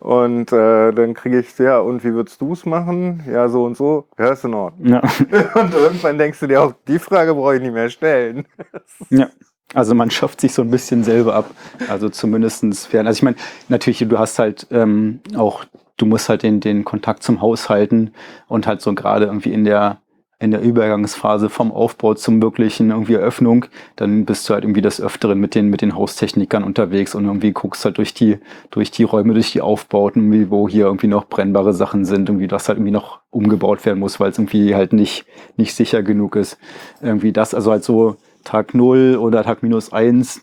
[0.00, 3.22] und äh, dann kriege ich, ja, und wie würdest du es machen?
[3.30, 4.06] Ja, so und so.
[4.18, 4.88] Ja, ist in Ordnung.
[4.88, 5.00] Ja.
[5.60, 8.46] Und irgendwann denkst du dir auch, die Frage brauche ich nicht mehr stellen.
[9.10, 9.28] Ja.
[9.72, 11.50] Also man schafft sich so ein bisschen selber ab.
[11.88, 13.06] Also zumindestens fern.
[13.06, 13.36] Also ich meine,
[13.68, 15.64] natürlich, du hast halt ähm, auch,
[15.96, 18.12] du musst halt den, den Kontakt zum Haus halten
[18.48, 19.98] und halt so gerade irgendwie in der
[20.40, 25.00] in der Übergangsphase vom Aufbau zum wirklichen irgendwie Eröffnung, dann bist du halt irgendwie des
[25.00, 28.38] Öfteren mit den, mit den Haustechnikern unterwegs und irgendwie guckst halt durch die,
[28.70, 32.68] durch die Räume, durch die Aufbauten, wo hier irgendwie noch brennbare Sachen sind, irgendwie das
[32.68, 35.26] halt irgendwie noch umgebaut werden muss, weil es irgendwie halt nicht,
[35.58, 36.58] nicht sicher genug ist.
[37.02, 40.40] Irgendwie das, also halt so Tag null oder Tag minus eins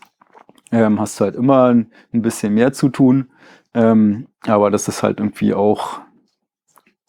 [0.70, 3.30] ähm, hast du halt immer ein, ein bisschen mehr zu tun.
[3.74, 6.00] Ähm, aber das ist halt irgendwie auch,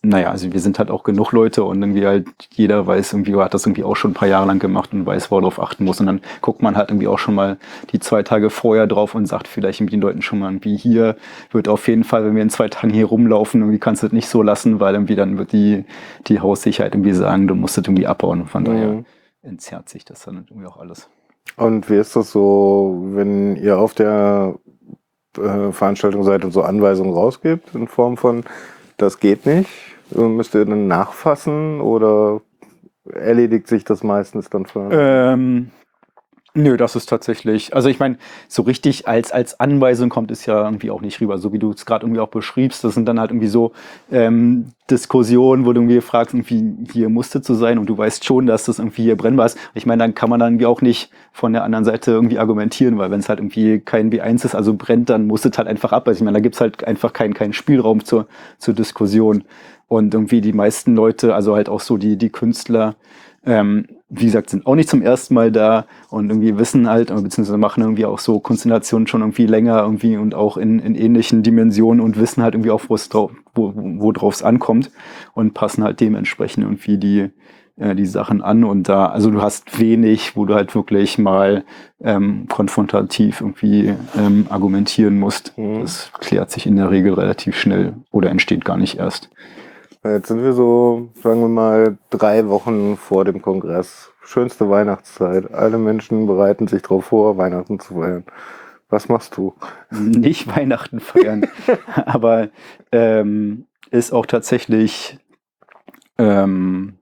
[0.02, 3.54] naja, also wir sind halt auch genug Leute und irgendwie halt jeder weiß irgendwie, hat
[3.54, 6.00] das irgendwie auch schon ein paar Jahre lang gemacht und weiß, worauf achten muss.
[6.00, 7.58] Und dann guckt man halt irgendwie auch schon mal
[7.92, 11.18] die zwei Tage vorher drauf und sagt vielleicht mit den Leuten schon mal irgendwie hier
[11.52, 14.14] wird auf jeden Fall, wenn wir in zwei Tagen hier rumlaufen, irgendwie kannst du das
[14.14, 15.84] nicht so lassen, weil irgendwie dann wird die,
[16.28, 18.42] die Haussicherheit irgendwie sagen, du musst das irgendwie abbauen.
[18.42, 19.06] Und von daher mhm.
[19.42, 21.10] entzerrt sich das dann irgendwie auch alles.
[21.58, 24.56] Und wie ist das so, wenn ihr auf der
[25.38, 28.46] äh, Veranstaltung seid und so Anweisungen rausgibt in Form von
[28.96, 29.70] das geht nicht?
[30.12, 32.42] Müsst ihr dann nachfassen oder
[33.14, 34.90] erledigt sich das meistens dann für?
[34.92, 35.72] Ähm,
[36.54, 38.18] nö, das ist tatsächlich, also ich meine,
[38.48, 41.72] so richtig als, als Anweisung kommt es ja irgendwie auch nicht rüber, so wie du
[41.72, 42.84] es gerade irgendwie auch beschriebst.
[42.84, 43.72] Das sind dann halt irgendwie so
[44.12, 48.48] ähm, Diskussionen, wo du irgendwie fragst, irgendwie hier musste zu sein und du weißt schon,
[48.48, 49.58] dass das irgendwie hier brennbar ist.
[49.74, 52.98] Ich meine, dann kann man dann irgendwie auch nicht von der anderen Seite irgendwie argumentieren,
[52.98, 55.92] weil wenn es halt irgendwie kein B1 ist, also brennt, dann muss es halt einfach
[55.92, 56.08] ab.
[56.08, 59.44] Also ich meine, da gibt's halt einfach keinen keinen Spielraum zur, zur Diskussion.
[59.90, 62.96] Und irgendwie die meisten Leute, also halt auch so die, die Künstler,
[63.46, 67.58] ähm, wie gesagt, sind auch nicht zum ersten Mal da und irgendwie wissen halt, beziehungsweise
[67.58, 72.02] machen irgendwie auch so Konstellationen schon irgendwie länger irgendwie und auch in, in ähnlichen Dimensionen
[72.02, 74.92] und wissen halt irgendwie auch, wo es drauf, wo, wo drauf es ankommt
[75.34, 77.30] und passen halt dementsprechend irgendwie die,
[77.78, 81.64] äh, die Sachen an und da, also du hast wenig, wo du halt wirklich mal
[82.02, 85.58] ähm, konfrontativ irgendwie ähm, argumentieren musst.
[85.58, 85.82] Mhm.
[85.82, 89.30] Das klärt sich in der Regel relativ schnell oder entsteht gar nicht erst.
[90.04, 94.14] Jetzt sind wir so, sagen wir mal, drei Wochen vor dem Kongress.
[94.24, 95.54] Schönste Weihnachtszeit.
[95.54, 98.24] Alle Menschen bereiten sich darauf vor, Weihnachten zu feiern.
[98.88, 99.56] Was machst du?
[99.92, 101.48] Nicht Weihnachten feiern,
[102.06, 102.50] aber
[102.94, 105.20] ähm, ist auch tatsächlich
[106.18, 106.98] ähm,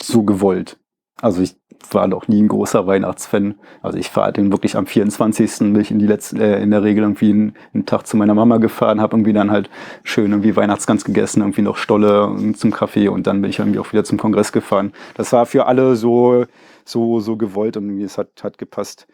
[0.00, 0.79] so gewollt.
[1.20, 1.56] Also ich
[1.90, 3.54] war noch nie ein großer Weihnachtsfan.
[3.82, 5.58] Also ich fahre den wirklich am 24.
[5.58, 8.34] bin ich in die letzte, äh, in der Regel irgendwie einen, einen, Tag zu meiner
[8.34, 9.70] Mama gefahren, habe irgendwie dann halt
[10.02, 13.92] schön irgendwie Weihnachtsgans gegessen, irgendwie noch Stolle zum Kaffee und dann bin ich irgendwie auch
[13.92, 14.92] wieder zum Kongress gefahren.
[15.14, 16.44] Das war für alle so,
[16.84, 19.06] so, so gewollt und irgendwie es hat, hat gepasst.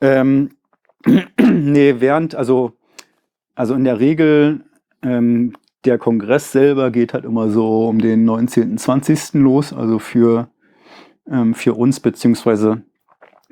[0.00, 0.50] Ähm,
[1.40, 2.72] nee, während, also,
[3.54, 4.64] also in der Regel,
[5.02, 9.34] ähm, der Kongress selber geht halt immer so um den 19., 20.
[9.34, 10.48] los, also für
[11.30, 12.82] ähm, für uns, beziehungsweise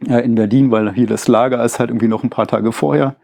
[0.07, 3.17] äh, in Berlin, weil hier das Lager ist halt irgendwie noch ein paar Tage vorher.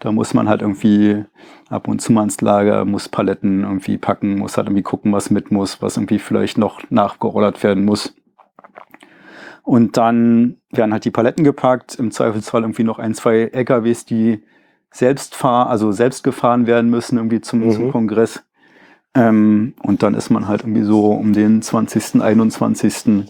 [0.00, 1.24] Da muss man halt irgendwie
[1.68, 5.30] ab und zu mal ins Lager, muss Paletten irgendwie packen, muss halt irgendwie gucken, was
[5.30, 8.14] mit muss, was irgendwie vielleicht noch nachgerollert werden muss.
[9.62, 14.42] Und dann werden halt die Paletten gepackt, im Zweifelsfall irgendwie noch ein, zwei LKWs, die
[14.90, 17.72] selbst fahren, also selbst gefahren werden müssen, irgendwie zum, mhm.
[17.72, 18.44] zum Kongress.
[19.14, 23.28] Ähm, und dann ist man halt irgendwie so um den 20., 21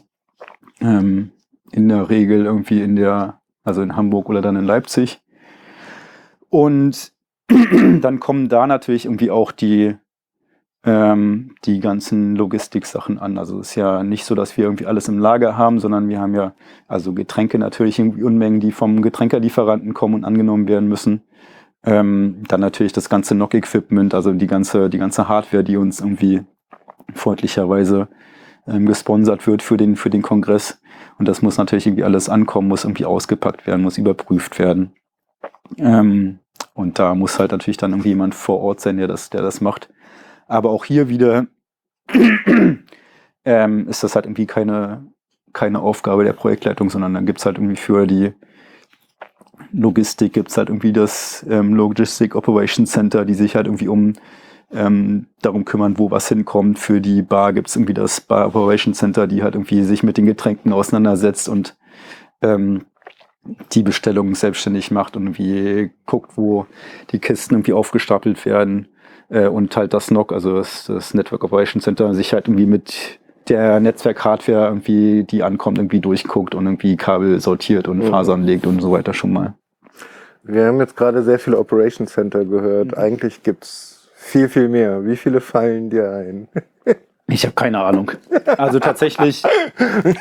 [0.80, 1.32] ähm,
[1.72, 5.20] in der Regel irgendwie in der, also in Hamburg oder dann in Leipzig.
[6.48, 7.12] Und
[8.00, 9.96] dann kommen da natürlich irgendwie auch die,
[10.84, 13.38] ähm, die ganzen Logistik-Sachen an.
[13.38, 16.20] Also es ist ja nicht so, dass wir irgendwie alles im Lager haben, sondern wir
[16.20, 16.54] haben ja
[16.86, 21.22] also Getränke natürlich irgendwie Unmengen, die vom Getränkelieferanten kommen und angenommen werden müssen.
[21.84, 26.42] Ähm, dann natürlich das ganze NOC-Equipment, also die ganze, die ganze Hardware, die uns irgendwie
[27.14, 28.08] freundlicherweise
[28.68, 30.81] ähm, gesponsert wird für den, für den Kongress.
[31.18, 34.92] Und das muss natürlich irgendwie alles ankommen, muss irgendwie ausgepackt werden, muss überprüft werden.
[35.76, 36.40] Ähm,
[36.74, 39.61] und da muss halt natürlich dann irgendwie jemand vor Ort sein, der das, der das
[39.61, 39.90] macht.
[40.46, 41.46] Aber auch hier wieder
[43.44, 45.12] ähm, ist das halt irgendwie keine,
[45.52, 48.33] keine Aufgabe der Projektleitung, sondern dann gibt's halt irgendwie für die
[49.72, 54.14] Logistik gibt's halt irgendwie das ähm, Logistic Operation Center, die sich halt irgendwie um
[54.72, 56.78] ähm, darum kümmern, wo was hinkommt.
[56.78, 60.26] Für die Bar gibt's irgendwie das Bar Operation Center, die halt irgendwie sich mit den
[60.26, 61.76] Getränken auseinandersetzt und
[62.42, 62.85] ähm,
[63.72, 66.66] die Bestellungen selbstständig macht und irgendwie guckt, wo
[67.12, 68.88] die Kisten irgendwie aufgestapelt werden
[69.31, 73.18] äh, und halt das NOC, also das, das Network Operation Center, sich halt irgendwie mit
[73.48, 78.09] der Netzwerk-Hardware irgendwie, die ankommt, irgendwie durchguckt und irgendwie Kabel sortiert und Mhm.
[78.09, 79.54] Fasern legt und so weiter schon mal.
[80.42, 82.88] Wir haben jetzt gerade sehr viele Operation Center gehört.
[82.88, 82.94] Mhm.
[82.94, 83.97] Eigentlich gibt's
[84.28, 85.04] viel, viel mehr.
[85.04, 86.48] Wie viele fallen dir ein?
[87.30, 88.10] Ich habe keine Ahnung.
[88.56, 89.42] Also tatsächlich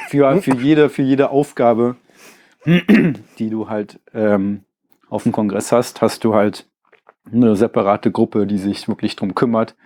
[0.10, 1.96] für, für, jede, für jede Aufgabe,
[2.66, 4.66] die du halt ähm,
[5.10, 6.68] auf dem Kongress hast, hast du halt
[7.32, 9.78] eine separate Gruppe, die sich wirklich drum kümmert.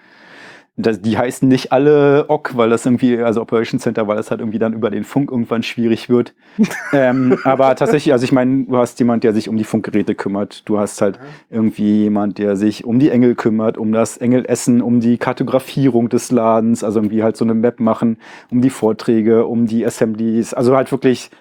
[0.77, 4.39] Das, die heißen nicht alle OC, weil das irgendwie, also Operation Center, weil das halt
[4.39, 6.34] irgendwie dann über den Funk irgendwann schwierig wird.
[6.93, 10.67] ähm, aber tatsächlich, also ich meine, du hast jemand, der sich um die Funkgeräte kümmert.
[10.69, 15.01] Du hast halt irgendwie jemand, der sich um die Engel kümmert, um das Engelessen, um
[15.01, 18.17] die Kartografierung des Ladens, also irgendwie halt so eine Map machen,
[18.49, 21.31] um die Vorträge, um die Assemblies, also halt wirklich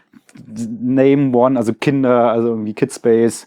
[0.56, 3.46] Name One, also Kinder, also irgendwie Kidspace,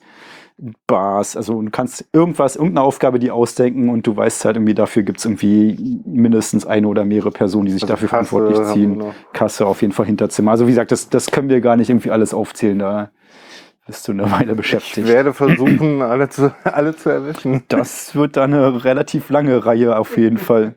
[0.87, 5.03] Bars, also du kannst irgendwas, irgendeine Aufgabe die ausdenken und du weißt halt irgendwie, dafür
[5.03, 9.03] gibt's irgendwie mindestens eine oder mehrere Personen, die sich Also dafür Kasse verantwortlich ziehen.
[9.33, 10.51] Kasse auf jeden Fall Hinterzimmer.
[10.51, 13.11] Also wie gesagt, das, das können wir gar nicht irgendwie alles aufzählen, da
[13.85, 15.07] bist du eine Weile Ich beschäftigt.
[15.07, 17.63] werde versuchen, alle zu, alle zu erwischen.
[17.67, 20.75] Das wird dann eine relativ lange Reihe auf jeden Fall.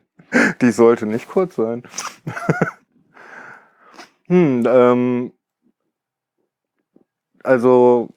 [0.61, 1.83] Die sollte nicht kurz sein.
[4.27, 5.31] hm, ähm,
[7.43, 8.09] also,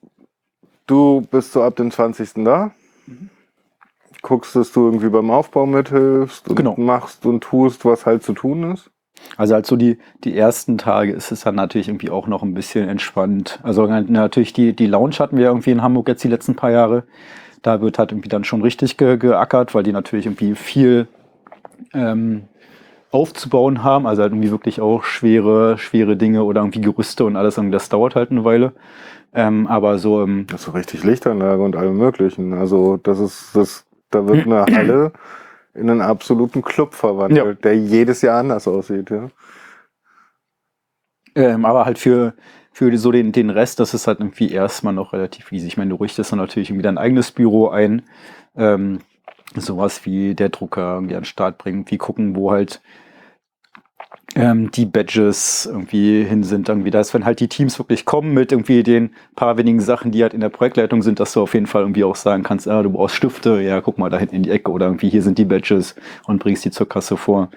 [0.90, 2.44] du bist so ab dem 20.
[2.44, 2.72] da.
[4.22, 6.74] Guckst, dass du irgendwie beim Aufbau mithilfst und Genau.
[6.76, 8.90] machst und tust, was halt zu tun ist.
[9.36, 12.54] Also halt so die, die ersten Tage ist es dann natürlich irgendwie auch noch ein
[12.54, 13.60] bisschen entspannt.
[13.62, 17.04] Also natürlich die, die Lounge hatten wir irgendwie in Hamburg jetzt die letzten paar Jahre.
[17.62, 21.06] Da wird halt irgendwie dann schon richtig ge geackert, weil die natürlich irgendwie viel
[21.92, 22.44] ähm,
[23.10, 24.06] aufzubauen haben.
[24.06, 27.58] Also halt irgendwie wirklich auch schwere, schwere Dinge oder irgendwie Gerüste und alles.
[27.58, 28.72] Und das dauert halt eine Weile.
[29.32, 32.52] Ähm, aber so im, Das ist so richtig Lichtanlage und allem möglichen.
[32.52, 35.12] Also, das ist, das, da wird eine Halle
[35.74, 39.28] in einen absoluten Club verwandelt, der jedes Jahr anders aussieht, ja.
[41.36, 42.34] Ähm, aber halt für,
[42.72, 45.68] für so den, den Rest, das ist halt irgendwie erstmal noch relativ easy.
[45.68, 48.02] Ich meine, du richtest dann natürlich irgendwie dein eigenes Büro ein.
[48.56, 48.98] Ähm,
[49.56, 52.80] sowas wie der Drucker irgendwie an den Start bringen, wie gucken, wo halt
[54.36, 56.68] ähm, die Badges irgendwie hin sind.
[56.68, 60.22] Irgendwie das, wenn halt die Teams wirklich kommen mit irgendwie den paar wenigen Sachen, die
[60.22, 62.82] halt in der Projektleitung sind, dass du auf jeden Fall irgendwie auch sagen kannst, ah,
[62.82, 65.38] du brauchst Stifte, ja, guck mal da hinten in die Ecke oder irgendwie hier sind
[65.38, 67.50] die Badges und bringst die zur Kasse vor.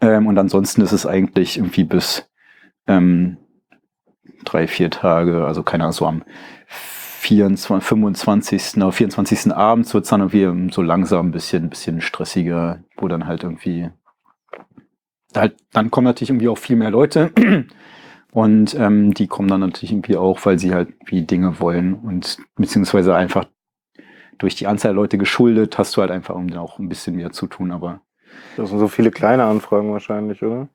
[0.00, 2.28] Ähm, und ansonsten ist es eigentlich irgendwie bis
[2.86, 3.38] ähm,
[4.44, 6.22] drei, vier Tage, also keine Ahnung, so am
[7.28, 8.76] 24, 25.
[8.78, 9.52] oder 24.
[9.52, 13.42] abends wird es dann irgendwie so langsam ein bisschen, ein bisschen stressiger, wo dann halt
[13.42, 13.90] irgendwie
[15.36, 17.30] halt, dann kommen natürlich irgendwie auch viel mehr Leute
[18.32, 22.38] und ähm, die kommen dann natürlich irgendwie auch, weil sie halt wie Dinge wollen und
[22.56, 23.44] beziehungsweise einfach
[24.38, 27.30] durch die Anzahl der Leute geschuldet hast du halt einfach irgendwie auch ein bisschen mehr
[27.30, 28.00] zu tun, aber
[28.56, 30.68] Das sind so viele kleine Anfragen wahrscheinlich, oder?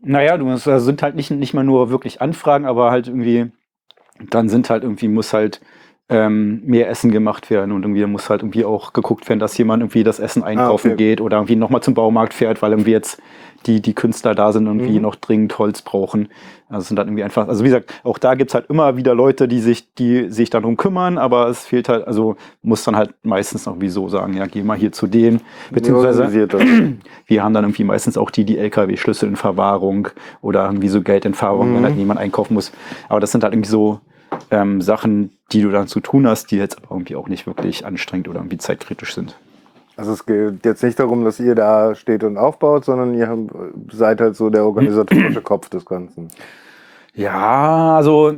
[0.00, 3.52] Naja, du musst, also sind halt nicht, nicht mal nur wirklich Anfragen, aber halt irgendwie,
[4.30, 5.60] dann sind halt irgendwie, muss halt
[6.08, 9.82] ähm, mehr Essen gemacht werden und irgendwie muss halt irgendwie auch geguckt werden, dass jemand
[9.82, 10.96] irgendwie das Essen einkaufen okay.
[10.96, 13.20] geht oder irgendwie nochmal zum Baumarkt fährt, weil irgendwie jetzt
[13.66, 15.02] die, die Künstler da sind und irgendwie Mhm.
[15.02, 16.28] noch dringend Holz brauchen.
[16.68, 19.46] Also sind dann irgendwie einfach, also wie gesagt, auch da gibt's halt immer wieder Leute,
[19.48, 23.66] die sich, die sich darum kümmern, aber es fehlt halt, also muss dann halt meistens
[23.66, 26.32] noch wie so sagen, ja, geh mal hier zu denen, beziehungsweise
[27.26, 30.08] wir haben dann irgendwie meistens auch die, die LKW-Schlüssel in Verwahrung
[30.40, 31.76] oder irgendwie so Geld in Verwahrung, Mhm.
[31.76, 32.72] wenn halt jemand einkaufen muss.
[33.08, 34.00] Aber das sind halt irgendwie so
[34.50, 37.86] ähm, Sachen, die du dann zu tun hast, die jetzt aber irgendwie auch nicht wirklich
[37.86, 39.36] anstrengend oder irgendwie zeitkritisch sind.
[39.96, 43.46] Also es geht jetzt nicht darum, dass ihr da steht und aufbaut, sondern ihr
[43.92, 46.28] seid halt so der organisatorische Kopf des Ganzen.
[47.14, 48.34] Ja, also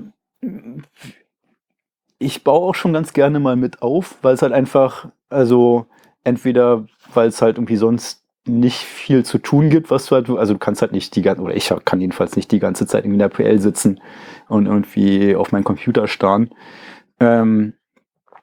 [2.18, 5.86] ich baue auch schon ganz gerne mal mit auf, weil es halt einfach, also
[6.24, 10.52] entweder, weil es halt irgendwie sonst nicht viel zu tun gibt, was du halt, also
[10.52, 13.18] du kannst halt nicht die ganze, oder ich kann jedenfalls nicht die ganze Zeit in
[13.18, 14.00] der PL sitzen
[14.48, 16.50] und irgendwie auf meinen Computer starren.
[17.18, 17.74] Ähm,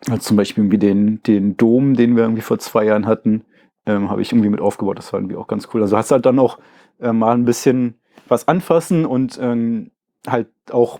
[0.07, 3.45] also zum Beispiel irgendwie den, den Dom, den wir irgendwie vor zwei Jahren hatten,
[3.85, 4.97] ähm, habe ich irgendwie mit aufgebaut.
[4.97, 5.81] Das war irgendwie auch ganz cool.
[5.81, 6.59] Also hast halt dann auch
[6.99, 7.95] äh, mal ein bisschen
[8.27, 9.91] was anfassen und ähm,
[10.27, 10.99] halt auch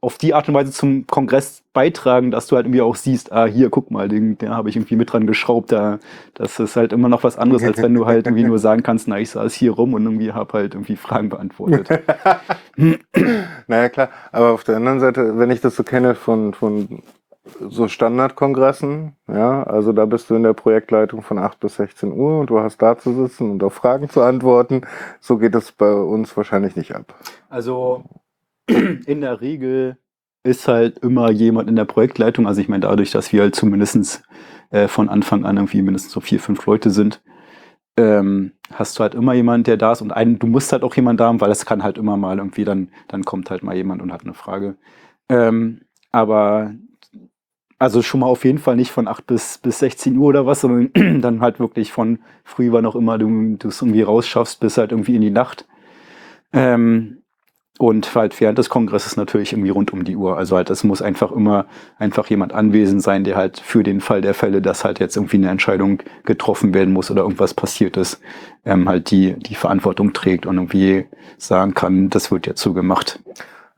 [0.00, 3.46] auf die Art und Weise zum Kongress beitragen, dass du halt irgendwie auch siehst, ah,
[3.46, 5.72] hier, guck mal, den, den habe ich irgendwie mit dran geschraubt.
[5.72, 5.98] Da,
[6.34, 9.08] das ist halt immer noch was anderes, als wenn du halt irgendwie nur sagen kannst,
[9.08, 11.88] na, ich saß hier rum und irgendwie habe halt irgendwie Fragen beantwortet.
[13.66, 14.10] naja, klar.
[14.30, 17.02] Aber auf der anderen Seite, wenn ich das so kenne von, von
[17.68, 22.40] so Standardkongressen, ja, also da bist du in der Projektleitung von 8 bis 16 Uhr
[22.40, 24.82] und du hast da zu sitzen und auf Fragen zu antworten.
[25.20, 27.14] So geht es bei uns wahrscheinlich nicht ab.
[27.48, 28.04] Also
[28.66, 29.98] in der Regel
[30.44, 32.46] ist halt immer jemand in der Projektleitung.
[32.46, 34.22] Also ich meine, dadurch, dass wir halt zumindest
[34.70, 37.22] äh, von Anfang an irgendwie mindestens so vier, fünf Leute sind,
[37.96, 40.94] ähm, hast du halt immer jemand, der da ist und einen, du musst halt auch
[40.94, 43.76] jemand da haben, weil es kann halt immer mal irgendwie, dann, dann kommt halt mal
[43.76, 44.76] jemand und hat eine Frage.
[45.28, 45.80] Ähm,
[46.12, 46.72] aber
[47.78, 50.62] also schon mal auf jeden Fall nicht von 8 bis, bis 16 Uhr oder was,
[50.62, 50.90] sondern
[51.22, 55.16] dann halt wirklich von früh war noch immer du es irgendwie rausschaffst bis halt irgendwie
[55.16, 55.66] in die Nacht.
[56.52, 57.18] Ähm,
[57.78, 60.36] und halt während des Kongresses natürlich irgendwie rund um die Uhr.
[60.36, 64.20] Also halt, es muss einfach immer einfach jemand anwesend sein, der halt für den Fall
[64.20, 68.20] der Fälle, dass halt jetzt irgendwie eine Entscheidung getroffen werden muss oder irgendwas passiert ist,
[68.64, 73.20] ähm, halt die, die Verantwortung trägt und irgendwie sagen kann, das wird jetzt so gemacht.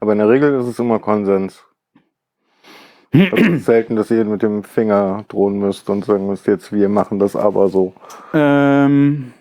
[0.01, 1.63] Aber in der Regel ist es immer Konsens.
[3.13, 6.89] Es ist selten, dass ihr mit dem Finger drohen müsst und sagen müsst, jetzt wir
[6.89, 7.93] machen das aber so.
[8.33, 9.33] Ähm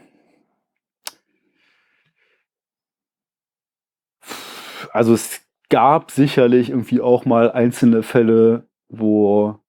[4.92, 9.60] also es gab sicherlich irgendwie auch mal einzelne Fälle, wo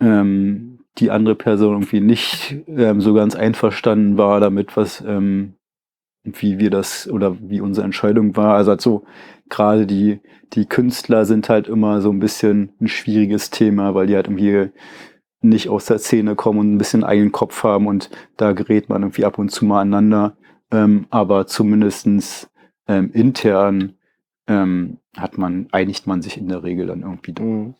[0.00, 5.54] ähm, die andere Person irgendwie nicht ähm, so ganz einverstanden war damit, was ähm,
[6.24, 8.54] wie wir das oder wie unsere Entscheidung war.
[8.54, 9.04] Also, also
[9.48, 10.20] gerade die,
[10.54, 14.70] die Künstler sind halt immer so ein bisschen ein schwieriges Thema, weil die halt irgendwie
[15.42, 19.02] nicht aus der Szene kommen und ein bisschen eigenen Kopf haben und da gerät man
[19.02, 20.36] irgendwie ab und zu mal aneinander.
[20.70, 22.50] Ähm, aber zumindestens
[22.88, 23.94] ähm, intern
[24.46, 27.34] ähm, hat man, einigt man sich in der Regel dann irgendwie.
[27.40, 27.74] Mhm.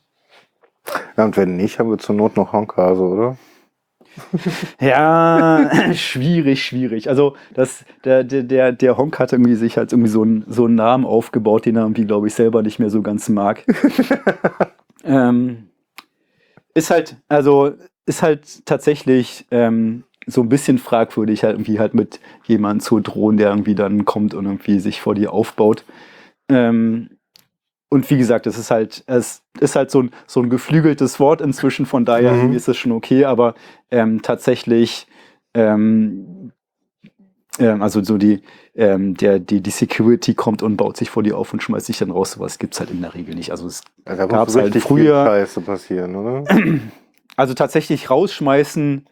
[1.16, 3.38] Ja, und wenn nicht, haben wir zur Not noch Honkase, oder?
[4.80, 7.08] ja, schwierig, schwierig.
[7.08, 10.74] Also das, der, der, der Honk hat irgendwie sich halt irgendwie so einen, so einen
[10.74, 13.64] Namen aufgebaut, den er irgendwie, glaube ich, selber nicht mehr so ganz mag.
[15.04, 15.68] ähm,
[16.74, 17.72] ist halt, also
[18.06, 23.36] ist halt tatsächlich ähm, so ein bisschen fragwürdig, halt irgendwie halt mit jemandem zu drohen,
[23.36, 25.84] der irgendwie dann kommt und irgendwie sich vor dir aufbaut.
[26.48, 27.10] Ähm,
[27.88, 31.40] und wie gesagt, es ist halt, es ist halt so ein, so ein geflügeltes Wort
[31.40, 32.52] inzwischen, von daher mhm.
[32.52, 33.54] ist es schon okay, aber
[33.90, 35.06] ähm, tatsächlich,
[35.54, 36.52] ähm,
[37.58, 38.42] ähm, also so die,
[38.74, 41.98] ähm, der, die, die Security kommt und baut sich vor dir auf und schmeißt dich
[41.98, 43.50] dann raus, sowas gibt es halt in der Regel nicht.
[43.50, 45.24] Also es ja, gab es halt früher.
[45.24, 46.44] Scheiße passieren, oder?
[47.36, 49.06] Also tatsächlich rausschmeißen,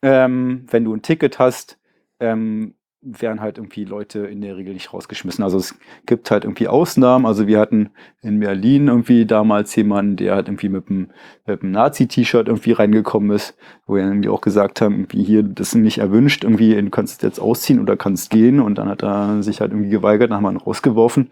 [0.00, 1.76] ähm, wenn du ein Ticket hast,
[2.20, 2.74] ähm,
[3.08, 5.44] werden halt irgendwie Leute in der Regel nicht rausgeschmissen.
[5.44, 7.24] Also es gibt halt irgendwie Ausnahmen.
[7.24, 7.90] Also wir hatten
[8.20, 11.10] in Berlin irgendwie damals jemanden, der halt irgendwie mit einem,
[11.46, 15.74] einem Nazi-T-Shirt irgendwie reingekommen ist, wo wir irgendwie auch gesagt haben, irgendwie hier, das ist
[15.76, 18.60] nicht erwünscht, irgendwie, du kannst jetzt ausziehen oder kannst gehen.
[18.60, 21.30] Und dann hat er sich halt irgendwie geweigert, dann haben wir ihn rausgeworfen.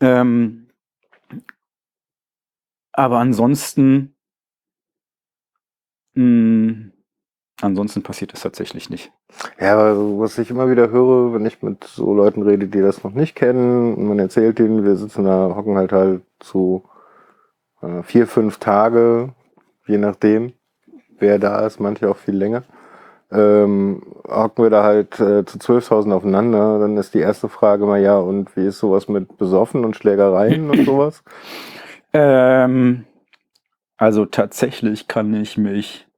[0.00, 0.66] Ähm,
[2.92, 4.14] aber ansonsten,
[6.14, 6.92] mh, hm,
[7.62, 9.12] Ansonsten passiert das tatsächlich nicht.
[9.60, 13.04] Ja, aber was ich immer wieder höre, wenn ich mit so Leuten rede, die das
[13.04, 16.84] noch nicht kennen, und man erzählt ihnen, wir sitzen da, hocken halt halt zu
[17.82, 19.34] äh, vier, fünf Tage,
[19.86, 20.54] je nachdem,
[21.18, 22.62] wer da ist, manche auch viel länger,
[23.30, 28.00] ähm, hocken wir da halt äh, zu 12.000 aufeinander, dann ist die erste Frage mal,
[28.00, 31.22] ja, und wie ist sowas mit Besoffen und Schlägereien und sowas?
[32.12, 33.04] Ähm,
[33.96, 36.08] also tatsächlich kann ich mich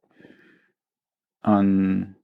[1.42, 2.16] an.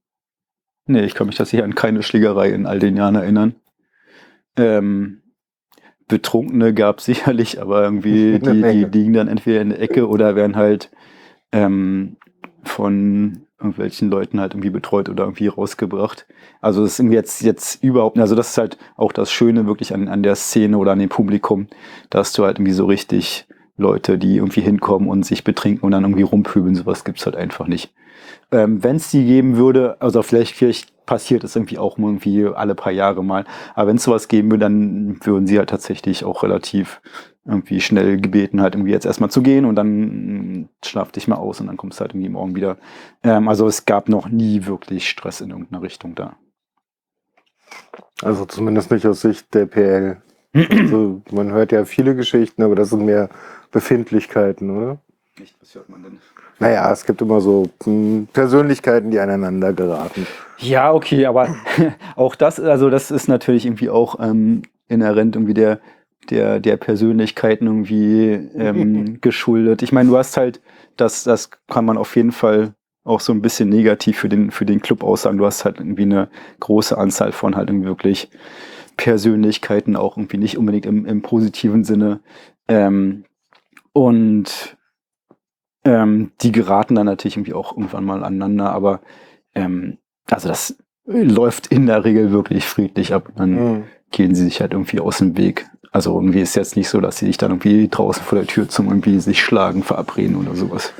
[0.85, 3.55] Nee, ich kann mich tatsächlich an keine Schlägerei in all den Jahren erinnern.
[4.55, 5.21] Ähm,
[6.07, 10.35] Betrunkene gab es sicherlich, aber irgendwie, die, die liegen dann entweder in der Ecke oder
[10.35, 10.91] werden halt
[11.51, 12.17] ähm,
[12.63, 16.25] von irgendwelchen Leuten halt irgendwie betreut oder irgendwie rausgebracht.
[16.61, 20.07] Also das ist jetzt, jetzt überhaupt, also das ist halt auch das Schöne wirklich an,
[20.07, 21.67] an der Szene oder an dem Publikum,
[22.09, 23.47] dass du halt irgendwie so richtig
[23.79, 27.67] Leute, die irgendwie hinkommen und sich betrinken und dann irgendwie rumpöbeln, sowas gibt's halt einfach
[27.67, 27.93] nicht.
[28.51, 32.75] Ähm, wenn es die geben würde, also vielleicht, vielleicht passiert es irgendwie auch irgendwie alle
[32.75, 36.43] paar Jahre mal, aber wenn es sowas geben würde, dann würden sie halt tatsächlich auch
[36.43, 37.01] relativ
[37.45, 41.37] irgendwie schnell gebeten, halt irgendwie jetzt erstmal zu gehen und dann mm, schlaf dich mal
[41.37, 42.77] aus und dann kommst du halt irgendwie morgen wieder.
[43.23, 46.37] Ähm, also es gab noch nie wirklich Stress in irgendeiner Richtung da.
[48.21, 50.21] Also zumindest nicht aus Sicht der PL.
[50.53, 53.29] Also man hört ja viele Geschichten, aber das sind mehr
[53.71, 54.97] Befindlichkeiten, oder?
[55.39, 56.19] Nicht, was hört man denn?
[56.59, 60.27] Naja, es gibt immer so hm, Persönlichkeiten, die aneinander geraten.
[60.57, 61.55] Ja, okay, aber
[62.15, 65.79] auch das, also das ist natürlich irgendwie auch ähm, inhärent irgendwie der,
[66.29, 69.81] der, der Persönlichkeiten irgendwie ähm, geschuldet.
[69.81, 70.61] Ich meine, du hast halt,
[70.97, 72.73] das, das kann man auf jeden Fall
[73.05, 75.37] auch so ein bisschen negativ für den, für den Club aussagen.
[75.37, 76.27] Du hast halt irgendwie eine
[76.59, 78.29] große Anzahl von halt irgendwie wirklich
[78.97, 82.19] Persönlichkeiten, auch irgendwie nicht unbedingt im, im positiven Sinne.
[82.67, 83.23] Ähm,
[83.93, 84.77] und
[85.85, 89.01] ähm, die geraten dann natürlich irgendwie auch irgendwann mal aneinander, aber
[89.55, 89.97] ähm,
[90.29, 93.29] also das läuft in der Regel wirklich friedlich ab.
[93.35, 93.83] Dann Mhm.
[94.11, 95.67] gehen sie sich halt irgendwie aus dem Weg.
[95.91, 98.69] Also irgendwie ist jetzt nicht so, dass sie sich dann irgendwie draußen vor der Tür
[98.69, 100.93] zum irgendwie sich schlagen, verabreden oder sowas.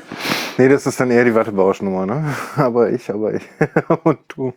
[0.58, 2.34] Nee, das ist dann eher die Wattebauschnummer, ne?
[2.56, 3.42] Aber ich, aber ich.
[4.04, 4.52] Und du.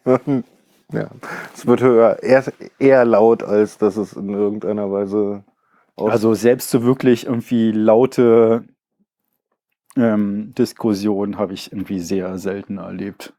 [0.91, 1.07] Ja.
[1.55, 2.43] Es wird höher, eher,
[2.79, 5.43] eher laut, als dass es in irgendeiner Weise
[5.95, 8.65] Also selbst so wirklich irgendwie laute
[9.95, 13.33] ähm, Diskussionen habe ich irgendwie sehr selten erlebt.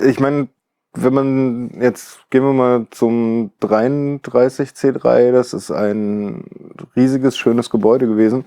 [0.00, 0.48] ich meine,
[0.94, 6.44] wenn man jetzt gehen wir mal zum 33C3, das ist ein
[6.96, 8.44] riesiges, schönes Gebäude gewesen,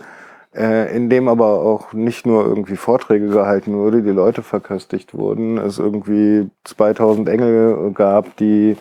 [0.55, 5.57] äh, in dem aber auch nicht nur irgendwie Vorträge gehalten wurde, die Leute verköstigt wurden,
[5.57, 8.77] es irgendwie 2000 Engel gab, die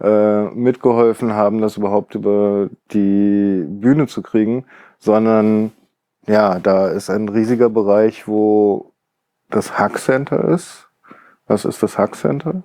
[0.00, 4.64] äh, mitgeholfen haben, das überhaupt über die Bühne zu kriegen,
[4.98, 5.72] sondern
[6.26, 8.92] ja, da ist ein riesiger Bereich, wo
[9.48, 10.88] das Hack Center ist.
[11.46, 12.64] Was ist das Hack Center?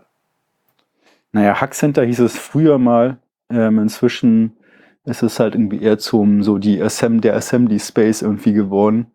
[1.31, 3.17] Naja, Hack Center hieß es früher mal.
[3.49, 4.57] Ähm, inzwischen
[5.05, 9.07] ist es halt irgendwie eher zum so die Assem der Assembly Space irgendwie geworden.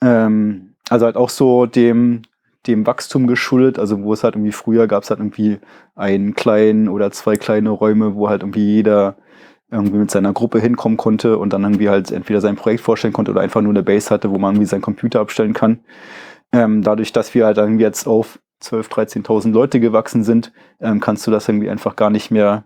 [0.00, 2.22] Ähm, also halt auch so dem,
[2.66, 5.58] dem Wachstum geschuldet, also wo es halt irgendwie früher gab es halt irgendwie
[5.94, 9.16] einen kleinen oder zwei kleine Räume, wo halt irgendwie jeder
[9.70, 13.32] irgendwie mit seiner Gruppe hinkommen konnte und dann irgendwie halt entweder sein Projekt vorstellen konnte
[13.32, 15.80] oder einfach nur eine Base hatte, wo man irgendwie seinen Computer abstellen kann.
[16.52, 21.26] Ähm, dadurch, dass wir halt irgendwie jetzt auf 12.000, 13.000 Leute gewachsen sind, ähm, kannst
[21.26, 22.64] du das irgendwie einfach gar nicht mehr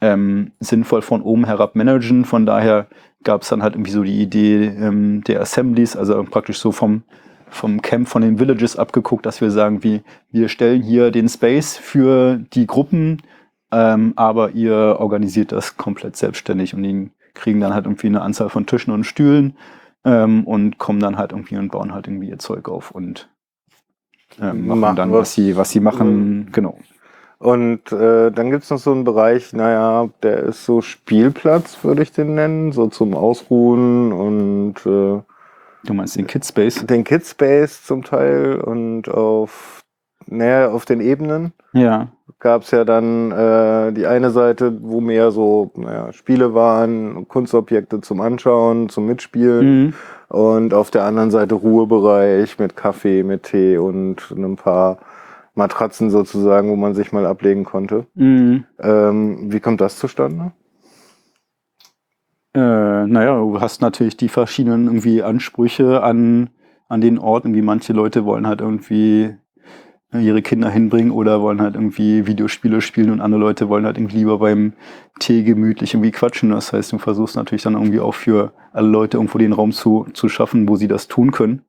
[0.00, 2.24] ähm, sinnvoll von oben herab managen.
[2.24, 2.88] Von daher
[3.22, 7.02] gab es dann halt irgendwie so die Idee ähm, der Assemblies, also praktisch so vom,
[7.48, 11.76] vom Camp, von den Villages abgeguckt, dass wir sagen, wie, wir stellen hier den Space
[11.76, 13.22] für die Gruppen,
[13.72, 18.48] ähm, aber ihr organisiert das komplett selbstständig und die kriegen dann halt irgendwie eine Anzahl
[18.48, 19.56] von Tischen und Stühlen
[20.04, 23.28] ähm, und kommen dann halt irgendwie und bauen halt irgendwie ihr Zeug auf und
[24.40, 25.20] ähm, machen Machen dann, was.
[25.20, 26.78] was sie, was sie machen, genau.
[27.38, 32.12] Und äh, dann gibt's noch so einen Bereich, naja, der ist so Spielplatz, würde ich
[32.12, 35.20] den nennen, so zum Ausruhen und äh,
[35.86, 36.86] Du meinst den Kidspace?
[36.86, 39.82] den Kidspace zum Teil und auf,
[40.26, 42.08] naja, auf den Ebenen Ja.
[42.40, 48.20] gab's ja dann äh, die eine Seite, wo mehr so naja, Spiele waren, Kunstobjekte zum
[48.20, 49.86] Anschauen, zum Mitspielen.
[49.86, 49.94] Mhm.
[50.28, 54.98] Und auf der anderen Seite Ruhebereich mit Kaffee, mit Tee und ein paar
[55.54, 58.06] Matratzen sozusagen, wo man sich mal ablegen konnte.
[58.14, 58.64] Mhm.
[58.80, 60.50] Ähm, wie kommt das zustande?
[62.56, 66.48] Äh, naja, du hast natürlich die verschiedenen irgendwie Ansprüche an,
[66.88, 67.44] an den Ort.
[67.44, 69.34] Irgendwie manche Leute wollen halt irgendwie
[70.10, 73.98] äh, ihre Kinder hinbringen oder wollen halt irgendwie Videospiele spielen und andere Leute wollen halt
[73.98, 74.72] irgendwie lieber beim
[75.20, 76.48] Tee gemütlich irgendwie quatschen.
[76.48, 80.06] Das heißt, du versuchst natürlich dann irgendwie auch für alle Leute irgendwo den Raum zu,
[80.14, 81.60] zu schaffen, wo sie das tun können.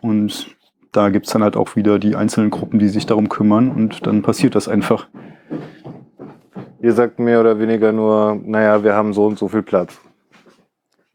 [0.00, 0.48] Und
[0.90, 4.22] da gibt's dann halt auch wieder die einzelnen Gruppen, die sich darum kümmern und dann
[4.22, 5.06] passiert das einfach.
[6.80, 10.00] Ihr sagt mehr oder weniger nur, naja, wir haben so und so viel Platz.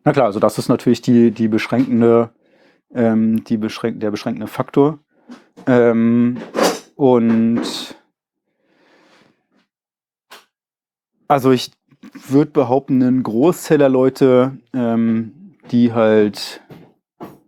[0.10, 2.32] Na klar, also das ist natürlich die, die beschränkende,
[2.96, 4.98] ähm, die beschränk der beschränkende Faktor.
[5.68, 6.38] Ähm,
[6.96, 7.62] und
[11.28, 11.70] also ich
[12.28, 16.62] würde behaupten, ein Großteil der Leute, ähm, die halt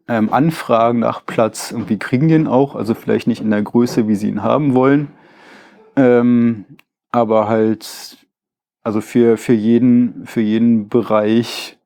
[0.08, 4.14] ähm, anfragen nach Platz, irgendwie kriegen den auch, also vielleicht nicht in der Größe, wie
[4.14, 5.08] sie ihn haben wollen.
[5.96, 6.66] Ähm,
[7.10, 8.18] aber halt,
[8.84, 11.80] also für, für jeden, für jeden Bereich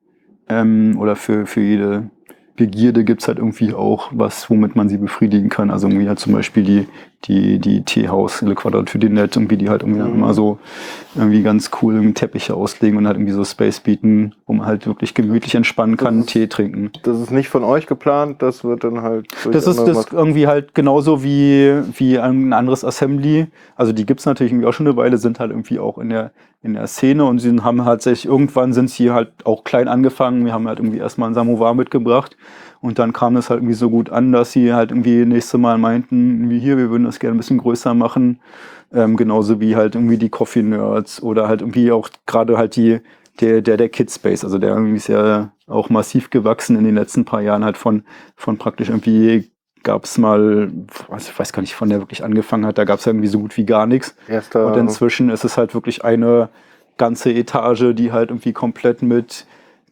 [0.50, 2.10] ähm, oder für, für jede
[2.56, 5.70] Begierde gibt's halt irgendwie auch was, womit man sie befriedigen kann.
[5.70, 6.88] Also irgendwie halt zum Beispiel die,
[7.28, 10.59] die, die Teehaus, Le Quadrature du Net, irgendwie, die halt irgendwie dann immer so
[11.15, 14.86] irgendwie ganz cool irgendwie Teppiche auslegen und halt irgendwie so Space bieten, wo man halt
[14.86, 16.91] wirklich gemütlich entspannen kann, ist- Tee trinken.
[17.03, 19.28] Das ist nicht von euch geplant, das wird dann halt.
[19.51, 23.47] Das ist das irgendwie halt genauso wie, wie ein anderes Assembly.
[23.76, 26.32] Also die gibt's natürlich irgendwie auch schon eine Weile, sind halt irgendwie auch in der,
[26.63, 30.45] in der Szene und sie haben halt sich, irgendwann sind sie halt auch klein angefangen.
[30.45, 32.36] Wir haben halt irgendwie erstmal einen Samovar mitgebracht
[32.86, 35.77] und dann kam das halt irgendwie so gut an, dass sie halt irgendwie nächste Mal
[35.77, 38.39] meinten, irgendwie hier, wir würden das gerne ein bisschen größer machen.
[38.93, 43.01] Ähm, genauso wie halt irgendwie die Coffee Nerds oder halt irgendwie auch gerade halt die,
[43.41, 47.25] der, der, der Kidspace, also der irgendwie ist ja auch massiv gewachsen in den letzten
[47.25, 48.03] paar Jahren halt von,
[48.36, 49.51] von praktisch irgendwie
[49.83, 50.71] gab es mal,
[51.07, 53.39] was, ich weiß gar nicht, von der wirklich angefangen hat, da gab es irgendwie so
[53.39, 54.15] gut wie gar nichts.
[54.27, 54.67] Erster.
[54.67, 56.49] Und inzwischen ist es halt wirklich eine
[56.97, 59.45] ganze Etage, die halt irgendwie komplett mit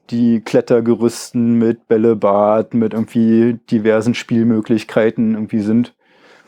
[0.09, 5.93] die Klettergerüsten, mit Bällebad, mit irgendwie diversen Spielmöglichkeiten irgendwie sind.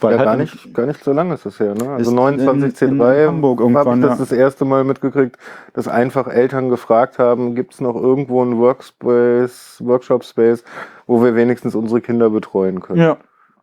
[0.02, 1.90] Weil ja, halt gar nicht, gar nicht so lange ist es her, ne?
[1.92, 4.26] Also Ist 29 in- in C3 Hamburg habe irgendwann, ich das ja.
[4.26, 5.38] das erste Mal mitgekriegt,
[5.74, 10.66] dass einfach Eltern gefragt haben, gibt es noch irgendwo einen Workspace, Workshop-Space,
[11.08, 13.00] wo wir wenigstens unsere Kinder betreuen können.
[13.00, 13.18] Ja,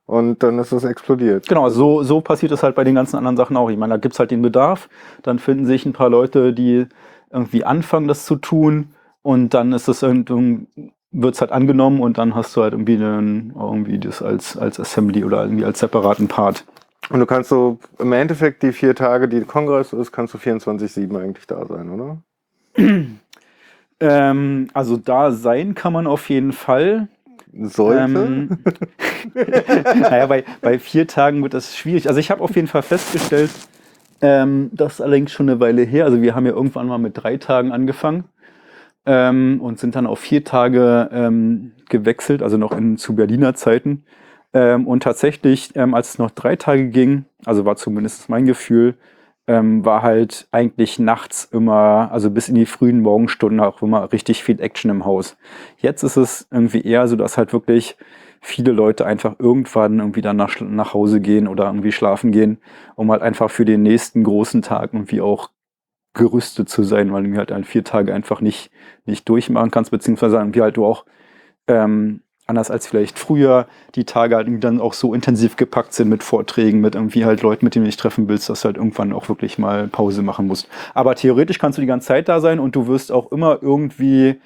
[0.06, 1.46] Und dann ist es explodiert.
[1.48, 3.68] genau, so, so passiert es halt bei den ganzen anderen Sachen auch.
[3.70, 4.88] Ich meine, da gibt's halt den Bedarf,
[5.22, 6.86] dann finden sich ein paar Leute, die
[7.30, 8.88] irgendwie anfangen, das zu tun
[9.22, 10.66] und dann ist es irgendwie,
[11.12, 15.24] wird's halt angenommen und dann hast du halt irgendwie, einen, irgendwie das als, als Assembly
[15.24, 16.64] oder irgendwie als separaten Part.
[17.10, 21.20] Und du kannst so im Endeffekt die vier Tage, die Kongress ist, kannst du 24-7
[21.20, 22.18] eigentlich da sein, oder?
[24.00, 27.08] Ähm, also da sein kann man auf jeden Fall.
[27.54, 28.02] Sollte.
[28.02, 28.58] Ähm,
[30.00, 32.08] naja, bei, bei vier Tagen wird das schwierig.
[32.08, 33.50] Also ich habe auf jeden Fall festgestellt,
[34.22, 36.06] ähm, das ist allerdings schon eine Weile her.
[36.06, 38.24] Also wir haben ja irgendwann mal mit drei Tagen angefangen
[39.06, 44.04] ähm, und sind dann auf vier Tage ähm, gewechselt, also noch in, zu Berliner Zeiten.
[44.54, 48.96] Ähm, und tatsächlich, ähm, als es noch drei Tage ging, also war zumindest mein Gefühl,
[49.46, 54.44] ähm, war halt eigentlich nachts immer, also bis in die frühen Morgenstunden auch immer richtig
[54.44, 55.36] viel Action im Haus.
[55.78, 57.96] Jetzt ist es irgendwie eher so, dass halt wirklich
[58.40, 62.58] viele Leute einfach irgendwann irgendwie dann nach, nach Hause gehen oder irgendwie schlafen gehen,
[62.96, 65.50] um halt einfach für den nächsten großen Tag irgendwie auch
[66.14, 68.70] gerüstet zu sein, weil du halt an vier Tage einfach nicht,
[69.04, 71.04] nicht durchmachen kannst, beziehungsweise irgendwie halt du auch
[71.66, 76.08] ähm, anders als vielleicht früher die Tage halt irgendwie dann auch so intensiv gepackt sind
[76.08, 78.76] mit Vorträgen, mit irgendwie halt Leuten, mit denen du dich treffen willst, dass du halt
[78.76, 80.68] irgendwann auch wirklich mal Pause machen musst.
[80.94, 84.40] Aber theoretisch kannst du die ganze Zeit da sein und du wirst auch immer irgendwie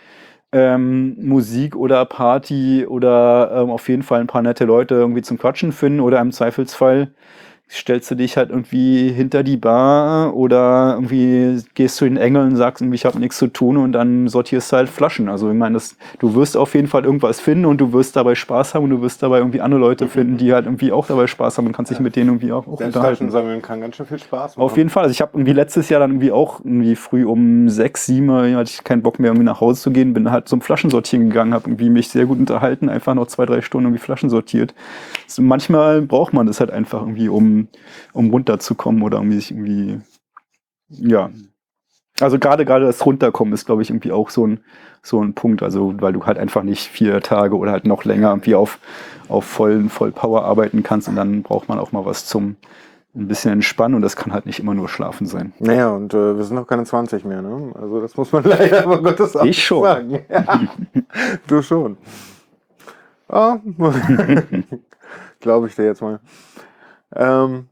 [0.53, 5.39] ähm, Musik oder Party oder ähm, auf jeden Fall ein paar nette Leute irgendwie zum
[5.39, 7.13] Quatschen finden oder im Zweifelsfall
[7.69, 12.57] stellst du dich halt irgendwie hinter die Bar oder irgendwie gehst zu den Engeln und
[12.57, 15.29] sagst irgendwie, ich habe nichts zu tun und dann sortierst du halt Flaschen.
[15.29, 18.37] Also ich meine, das, du wirst auf jeden Fall irgendwas finden und du wirst dabei
[18.37, 21.27] Spaß haben und du wirst dabei irgendwie andere Leute finden, die halt irgendwie auch dabei
[21.27, 23.01] Spaß haben und kannst dich mit denen irgendwie auch, auch unterhalten.
[23.01, 24.65] Flaschen sammeln kann ganz schön viel Spaß machen.
[24.65, 25.03] Auf jeden Fall.
[25.05, 28.71] Also ich habe irgendwie letztes Jahr dann irgendwie auch irgendwie früh um sechs, sieben hatte
[28.71, 31.69] ich keinen Bock mehr irgendwie nach Hause zu gehen, bin halt zum Flaschensortieren gegangen, habe
[31.69, 34.75] irgendwie mich sehr gut unterhalten, einfach noch zwei, drei Stunden irgendwie Flaschen sortiert.
[35.27, 37.56] So, manchmal braucht man das halt einfach irgendwie, um,
[38.13, 40.01] um runterzukommen oder irgendwie sich irgendwie,
[40.89, 41.31] ja.
[42.21, 44.61] Also gerade gerade das Runterkommen ist, glaube ich, irgendwie auch so ein,
[45.03, 45.63] so ein Punkt.
[45.63, 48.79] Also weil du halt einfach nicht vier Tage oder halt noch länger irgendwie auf,
[49.29, 52.57] auf vollen, voll Power arbeiten kannst und dann braucht man auch mal was zum
[53.17, 55.55] ein bisschen entspannen und das kann halt nicht immer nur schlafen sein.
[55.59, 57.73] Naja, und äh, wir sind noch keine 20 mehr, ne?
[57.75, 59.83] Also das muss man leider aber Gottes auch Ich schon.
[59.83, 60.21] sagen.
[60.29, 60.61] Ja,
[61.47, 61.97] du schon.
[63.29, 63.59] Ah,
[65.41, 66.21] glaube ich dir jetzt mal.
[67.17, 67.69] Ähm,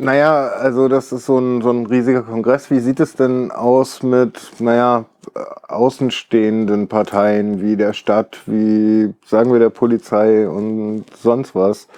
[0.00, 2.70] naja, also das ist so ein, so ein riesiger Kongress.
[2.70, 9.52] Wie sieht es denn aus mit, naja, äh, außenstehenden Parteien wie der Stadt, wie, sagen
[9.52, 11.88] wir, der Polizei und sonst was,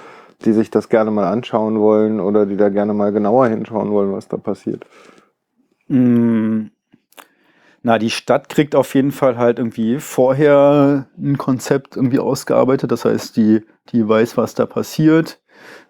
[0.44, 4.12] die sich das gerne mal anschauen wollen oder die da gerne mal genauer hinschauen wollen,
[4.12, 4.86] was da passiert?
[5.88, 6.68] Mm,
[7.82, 12.92] Na, die Stadt kriegt auf jeden Fall halt irgendwie vorher ein Konzept irgendwie ausgearbeitet.
[12.92, 15.40] Das heißt, die, die weiß, was da passiert.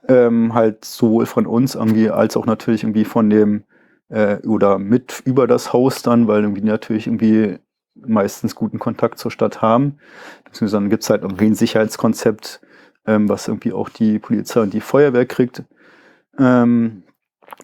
[0.08, 3.64] Ähm, halt sowohl von uns irgendwie als auch natürlich irgendwie von dem
[4.08, 7.58] äh, oder mit über das Haus dann, weil irgendwie natürlich irgendwie
[7.94, 9.98] meistens guten Kontakt zur Stadt haben.
[10.44, 12.60] Beziehungsweise dann gibt's halt irgendwie ein Sicherheitskonzept,
[13.06, 15.64] ähm, was irgendwie auch die Polizei und die Feuerwehr kriegt.
[16.38, 17.02] Ähm,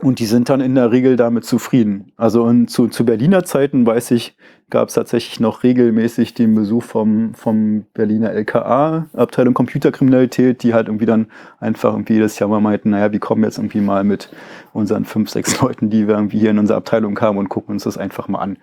[0.03, 2.13] und die sind dann in der Regel damit zufrieden.
[2.17, 4.37] Also und zu, zu Berliner Zeiten, weiß ich,
[4.69, 10.89] gab es tatsächlich noch regelmäßig den Besuch vom, vom Berliner LKA, Abteilung Computerkriminalität, die halt
[10.89, 11.29] irgendwie dann
[11.61, 14.31] einfach irgendwie jedes Jahr mal meinten, naja, wir kommen jetzt irgendwie mal mit
[14.73, 17.85] unseren fünf, sechs Leuten, die wir irgendwie hier in unsere Abteilung kamen und gucken uns
[17.85, 18.59] das einfach mal an.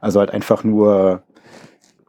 [0.00, 1.22] Also halt einfach nur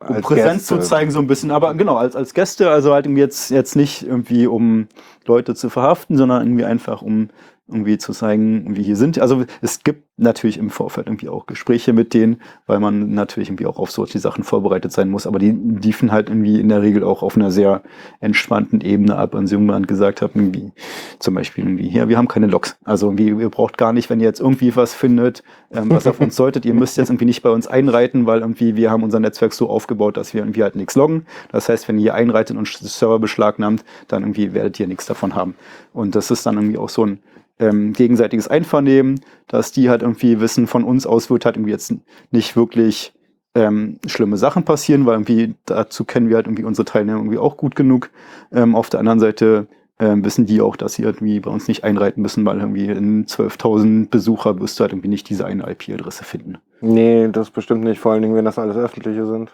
[0.07, 0.79] um Präsenz Gäste.
[0.79, 1.51] zu zeigen, so ein bisschen.
[1.51, 4.87] Aber genau, als, als Gäste, also halt irgendwie jetzt, jetzt nicht irgendwie, um
[5.25, 7.29] Leute zu verhaften, sondern irgendwie einfach, um
[7.67, 9.17] irgendwie zu zeigen, wie hier sind.
[9.19, 13.65] Also es gibt natürlich im Vorfeld irgendwie auch Gespräche mit denen, weil man natürlich irgendwie
[13.65, 15.25] auch auf solche Sachen vorbereitet sein muss.
[15.25, 17.81] Aber die liefen halt irgendwie in der Regel auch auf einer sehr
[18.19, 19.33] entspannten Ebene ab.
[19.33, 20.73] Und irgendwann gesagt haben, irgendwie,
[21.19, 22.77] zum Beispiel irgendwie, hier, wir haben keine Logs.
[22.83, 25.41] Also irgendwie, ihr braucht gar nicht, wenn ihr jetzt irgendwie was findet,
[25.71, 28.75] ähm, was auf uns deutet, ihr müsst jetzt irgendwie nicht bei uns einreiten, weil irgendwie
[28.75, 31.25] wir haben unser Netzwerk so aufgebaut, dass wir irgendwie halt nichts loggen.
[31.51, 35.55] Das heißt, wenn ihr einreitet und Server beschlagnahmt, dann irgendwie werdet ihr nichts davon haben.
[35.93, 37.19] Und das ist dann irgendwie auch so ein
[37.59, 41.93] ähm, gegenseitiges Einvernehmen, dass die halt irgendwie wissen, von uns aus wird halt irgendwie jetzt
[42.31, 43.13] nicht wirklich
[43.55, 47.57] ähm, schlimme Sachen passieren, weil irgendwie dazu kennen wir halt irgendwie unsere Teilnehmer irgendwie auch
[47.57, 48.09] gut genug.
[48.51, 49.67] Ähm, auf der anderen Seite
[49.99, 53.25] ähm, wissen die auch, dass sie irgendwie bei uns nicht einreiten müssen, weil irgendwie in
[53.25, 56.57] 12.000 Besucher wirst du halt irgendwie nicht diese eine IP-Adresse finden.
[56.81, 59.51] Nee, das bestimmt nicht, vor allen Dingen, wenn das alles öffentliche sind.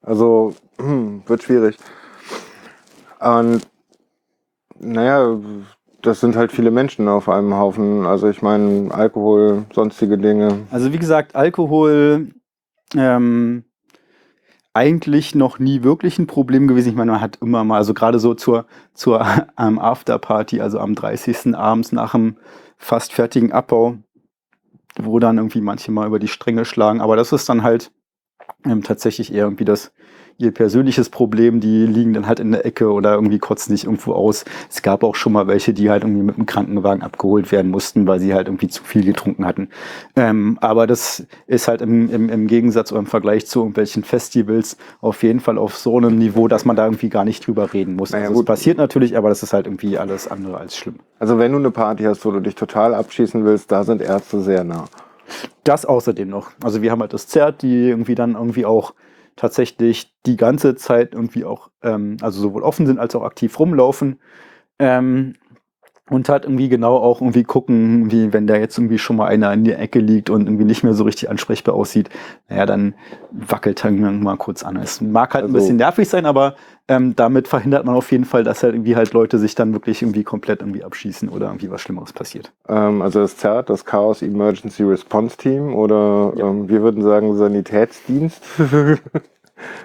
[0.00, 1.76] Also, wird schwierig.
[3.18, 3.66] Und,
[4.78, 5.38] naja,
[6.02, 8.06] das sind halt viele Menschen auf einem Haufen.
[8.06, 10.66] Also ich meine, Alkohol, sonstige Dinge.
[10.70, 12.28] Also wie gesagt, Alkohol
[12.96, 13.64] ähm,
[14.74, 16.90] eigentlich noch nie wirklich ein Problem gewesen.
[16.90, 19.26] Ich meine, man hat immer mal, also gerade so zur, zur
[19.58, 21.56] ähm, Afterparty, also am 30.
[21.56, 22.36] abends nach dem
[22.76, 23.96] fast fertigen Abbau,
[25.00, 27.00] wo dann irgendwie manche mal über die Stränge schlagen.
[27.00, 27.90] Aber das ist dann halt
[28.64, 29.92] ähm, tatsächlich eher irgendwie das
[30.40, 34.12] ihr persönliches Problem, die liegen dann halt in der Ecke oder irgendwie kotzen sich irgendwo
[34.12, 34.44] aus.
[34.70, 38.06] Es gab auch schon mal welche, die halt irgendwie mit dem Krankenwagen abgeholt werden mussten,
[38.06, 39.68] weil sie halt irgendwie zu viel getrunken hatten.
[40.14, 44.76] Ähm, aber das ist halt im, im, im Gegensatz oder im Vergleich zu irgendwelchen Festivals
[45.00, 47.96] auf jeden Fall auf so einem Niveau, dass man da irgendwie gar nicht drüber reden
[47.96, 48.12] muss.
[48.12, 51.00] Naja, also es passiert natürlich, aber das ist halt irgendwie alles andere als schlimm.
[51.18, 54.40] Also wenn du eine Party hast, wo du dich total abschießen willst, da sind Ärzte
[54.40, 54.84] sehr nah.
[55.64, 56.52] Das außerdem noch.
[56.62, 58.94] Also wir haben halt das Zert, die irgendwie dann irgendwie auch
[59.38, 64.20] tatsächlich die ganze Zeit irgendwie auch, ähm, also sowohl offen sind als auch aktiv rumlaufen.
[64.78, 65.34] Ähm,
[66.10, 69.52] und halt irgendwie genau auch irgendwie gucken, wie wenn da jetzt irgendwie schon mal einer
[69.52, 72.08] in der Ecke liegt und irgendwie nicht mehr so richtig ansprechbar aussieht,
[72.48, 72.94] naja, dann
[73.30, 74.76] wackelt dann mal kurz an.
[74.76, 76.54] Es mag halt ein Also- bisschen nervig sein, aber
[76.90, 80.00] ähm, damit verhindert man auf jeden Fall, dass halt irgendwie halt Leute sich dann wirklich
[80.00, 82.50] irgendwie komplett irgendwie abschießen oder irgendwie was Schlimmeres passiert.
[82.68, 86.46] Ähm, also das ZERT, das Chaos Emergency Response Team oder Ja.
[86.48, 88.42] ähm, wir würden sagen Sanitätsdienst,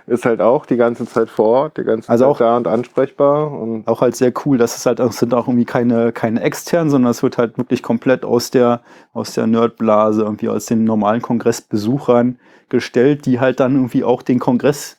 [0.07, 2.67] ist halt auch die ganze Zeit vor Ort, die ganze Also Zeit auch- da und
[2.67, 3.51] ansprechbar.
[3.51, 6.89] Und auch halt sehr cool, dass es halt auch, sind auch irgendwie keine, keine externen,
[6.89, 8.81] sondern es wird halt wirklich komplett aus der,
[9.13, 12.37] aus der Nerdblase, irgendwie aus den normalen Kongressbesuchern
[12.69, 14.97] gestellt, die halt dann irgendwie auch den Kongress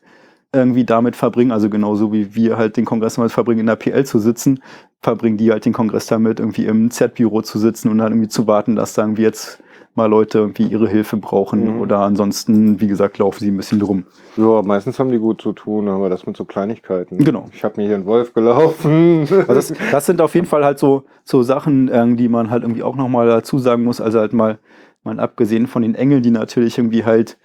[0.52, 4.04] irgendwie damit verbringen, also genauso wie wir halt den Kongress damit verbringen, in der PL
[4.06, 4.60] zu sitzen,
[5.02, 8.46] verbringen die halt den Kongress damit, irgendwie im Z-Büro zu sitzen und dann irgendwie zu
[8.46, 9.58] warten, dass da irgendwie jetzt
[9.96, 11.80] mal Leute irgendwie ihre Hilfe brauchen Mhm.
[11.80, 14.04] oder ansonsten, wie gesagt, laufen sie ein bisschen drum.
[14.36, 17.18] ja, meistens haben die gut zu tun, aber das mit so Kleinigkeiten.
[17.18, 17.48] Genau.
[17.52, 19.26] Ich habe mir hier einen Wolf gelaufen.
[19.30, 22.62] Also das, das sind auf jeden Fall halt so, so Sachen, ähm, die man halt
[22.64, 24.00] irgendwie auch nochmal dazu sagen muss.
[24.00, 24.58] Also halt mal,
[25.04, 27.36] mal abgesehen von den Engeln, die natürlich irgendwie halt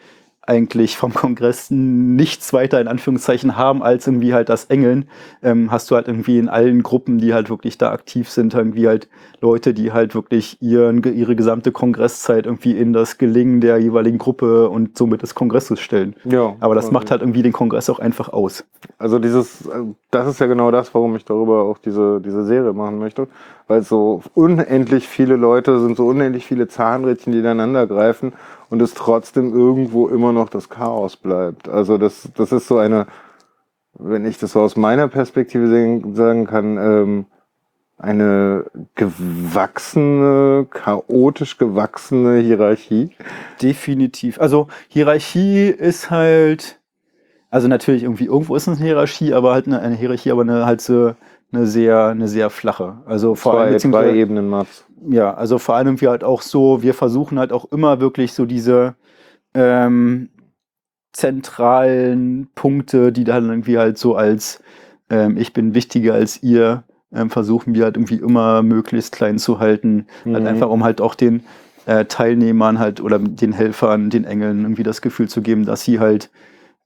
[0.41, 5.07] eigentlich vom Kongress nichts weiter in Anführungszeichen haben als irgendwie halt das Engeln,
[5.43, 8.87] ähm, hast du halt irgendwie in allen Gruppen, die halt wirklich da aktiv sind, irgendwie
[8.87, 9.09] halt
[9.41, 14.69] Leute, die halt wirklich ihren, ihre gesamte Kongresszeit irgendwie in das Gelingen der jeweiligen Gruppe
[14.69, 16.15] und somit des Kongresses stellen.
[16.25, 18.65] ja, Aber das also- macht halt irgendwie den Kongress auch einfach aus.
[18.97, 22.73] Also dieses, äh, das ist ja genau das, warum ich darüber auch diese, diese Serie
[22.73, 23.27] machen möchte.
[23.67, 28.33] Weil so unendlich viele Leute sind, so unendlich viele Zahnrädchen, die ineinander greifen
[28.69, 31.67] und es trotzdem irgendwo immer noch das Chaos bleibt.
[31.69, 33.07] Also das, das ist so eine,
[33.97, 37.25] wenn ich das so aus meiner Perspektive sehen, sagen kann, ähm,
[37.97, 38.65] eine
[38.95, 43.11] gewachsene, chaotisch gewachsene Hierarchie.
[43.61, 44.39] Definitiv.
[44.39, 46.79] Also Hierarchie ist halt,
[47.49, 50.65] also natürlich irgendwie irgendwo ist es eine Hierarchie, aber halt eine, eine Hierarchie, aber eine
[50.65, 51.13] halt so
[51.51, 52.97] eine sehr, eine sehr flache.
[53.05, 54.85] Also vor allem Zwei, beziehungsweise- drei Ebenen Mats.
[55.07, 58.45] Ja, also vor allem irgendwie halt auch so, wir versuchen halt auch immer wirklich so
[58.45, 58.95] diese
[59.53, 60.29] ähm,
[61.13, 64.61] zentralen Punkte, die dann irgendwie halt so als
[65.09, 66.83] ähm, ich bin wichtiger als ihr,
[67.13, 70.05] ähm, versuchen wir halt irgendwie immer möglichst klein zu halten.
[70.25, 70.47] Halt Mhm.
[70.47, 71.43] einfach, um halt auch den
[71.85, 75.99] äh, Teilnehmern halt oder den Helfern, den Engeln irgendwie das Gefühl zu geben, dass sie
[75.99, 76.29] halt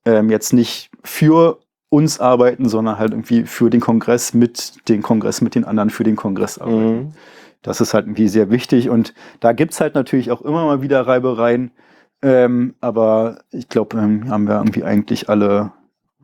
[0.06, 1.60] ähm, jetzt nicht für
[1.90, 6.04] uns arbeiten, sondern halt irgendwie für den Kongress mit den Kongress mit den anderen für
[6.04, 6.96] den Kongress arbeiten.
[6.96, 7.14] Mhm.
[7.64, 11.08] Das ist halt irgendwie sehr wichtig und da gibt's halt natürlich auch immer mal wieder
[11.08, 11.72] Reibereien.
[12.22, 15.72] Ähm, aber ich glaube, ähm, haben wir irgendwie eigentlich alle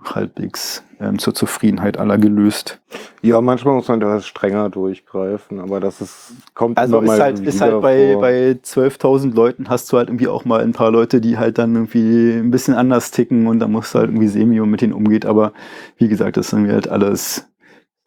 [0.04, 2.80] halbwegs ähm, zur Zufriedenheit aller gelöst.
[3.22, 7.24] Ja, manchmal muss man da strenger durchgreifen, aber das ist, kommt Also immer ist mal
[7.26, 8.22] halt, ist halt bei, vor.
[8.22, 11.76] bei 12.000 Leuten hast du halt irgendwie auch mal ein paar Leute, die halt dann
[11.76, 14.82] irgendwie ein bisschen anders ticken und da musst du halt irgendwie sehen, wie man mit
[14.82, 15.26] denen umgeht.
[15.26, 15.54] Aber
[15.98, 17.46] wie gesagt, das sind halt alles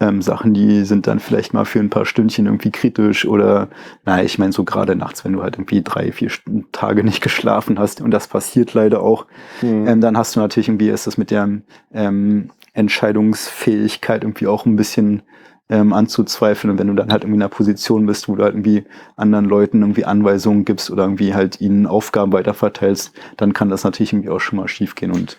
[0.03, 3.68] ähm, Sachen, die sind dann vielleicht mal für ein paar Stündchen irgendwie kritisch oder,
[4.05, 6.30] naja, ich meine so gerade nachts, wenn du halt irgendwie drei, vier
[6.72, 9.26] Tage nicht geschlafen hast und das passiert leider auch,
[9.61, 9.86] Hm.
[9.86, 11.48] ähm, dann hast du natürlich irgendwie ist das mit der
[11.92, 15.22] ähm, Entscheidungsfähigkeit irgendwie auch ein bisschen
[15.68, 16.70] ähm, anzuzweifeln.
[16.70, 18.84] Und wenn du dann halt irgendwie in einer Position bist, wo du halt irgendwie
[19.16, 24.12] anderen Leuten irgendwie Anweisungen gibst oder irgendwie halt ihnen Aufgaben weiterverteilst, dann kann das natürlich
[24.12, 25.12] irgendwie auch schon mal schief gehen.
[25.12, 25.38] Und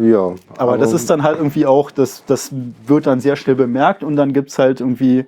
[0.00, 2.52] ja, aber das ist dann halt irgendwie auch, das, das
[2.86, 5.26] wird dann sehr schnell bemerkt und dann gibt's halt irgendwie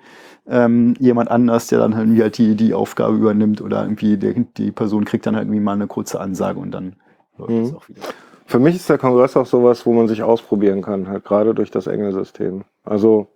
[0.48, 4.34] ähm, jemand anders, der dann halt irgendwie halt die, die Aufgabe übernimmt oder irgendwie der,
[4.56, 6.96] die Person kriegt dann halt irgendwie mal eine kurze Ansage und dann
[7.38, 7.62] läuft Mhm.
[7.62, 8.00] das auch wieder.
[8.46, 11.70] Für mich ist der Kongress auch sowas, wo man sich ausprobieren kann, halt gerade durch
[11.70, 12.64] das Engelsystem.
[12.84, 13.28] Also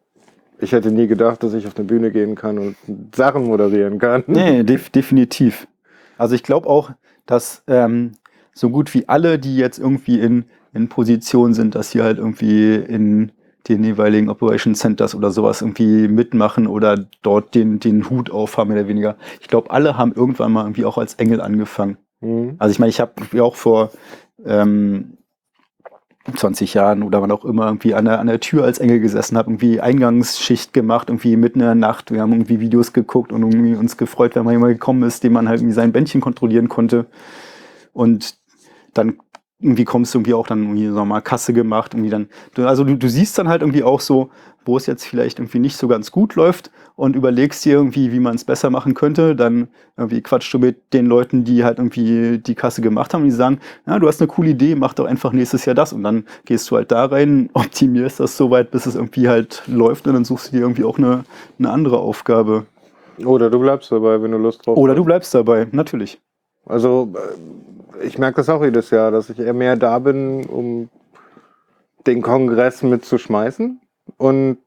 [0.59, 2.77] ich hätte nie gedacht, dass ich auf eine Bühne gehen kann und
[3.15, 4.25] Sachen moderieren kann.
[4.27, 5.69] Nee, def definitiv.
[6.19, 6.91] Also ich glaube auch,
[7.25, 8.13] dass ähm,
[8.53, 10.47] so gut wie alle, die jetzt irgendwie in,
[10.77, 13.33] in Position sind, dass sie halt irgendwie in
[13.69, 18.81] den jeweiligen Operation Centers oder sowas irgendwie mitmachen oder dort den, den Hut aufhaben, mehr
[18.81, 19.17] oder weniger.
[19.41, 21.97] Ich glaube, alle haben irgendwann mal irgendwie auch als Engel angefangen.
[22.21, 22.55] Mhm.
[22.59, 23.91] Also ich meine, ich habe ja auch vor
[24.45, 25.19] ähm,
[26.35, 29.37] 20 Jahren oder wann auch immer irgendwie an der, an der Tür als Engel gesessen,
[29.37, 32.11] habe irgendwie Eingangsschicht gemacht, irgendwie mitten in der Nacht.
[32.11, 35.33] Wir haben irgendwie Videos geguckt und irgendwie uns gefreut, wenn mal jemand gekommen ist, dem
[35.33, 37.07] man halt irgendwie sein Bändchen kontrollieren konnte.
[37.93, 38.37] Und
[38.95, 39.19] dann
[39.59, 42.97] irgendwie kommst du irgendwie auch dann irgendwie so mal Kasse gemacht, irgendwie dann, also du,
[42.97, 44.31] du siehst dann halt irgendwie auch so,
[44.67, 48.21] wo es jetzt vielleicht irgendwie nicht so ganz gut läuft und überlegst dir irgendwie, wie
[48.21, 52.39] man es besser machen könnte, dann irgendwie quatschst du mit den Leuten, die halt irgendwie
[52.39, 55.33] die Kasse gemacht haben, die sagen, ja, du hast eine coole Idee, mach doch einfach
[55.33, 58.87] nächstes Jahr das und dann gehst du halt da rein, optimierst das so weit, bis
[58.87, 61.25] es irgendwie halt läuft und dann suchst du dir irgendwie auch eine,
[61.59, 62.67] eine andere Aufgabe.
[63.25, 64.99] Oder du bleibst dabei, wenn du Lust drauf Oder hast.
[64.99, 66.21] du bleibst dabei, natürlich.
[66.67, 70.89] Also äh, ich merke das auch jedes Jahr, dass ich eher mehr da bin, um
[72.07, 73.81] den Kongress mitzuschmeißen
[74.17, 74.59] und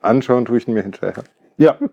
[0.00, 1.24] anschauen tue ich ihn mir hinterher.
[1.58, 1.76] Ja.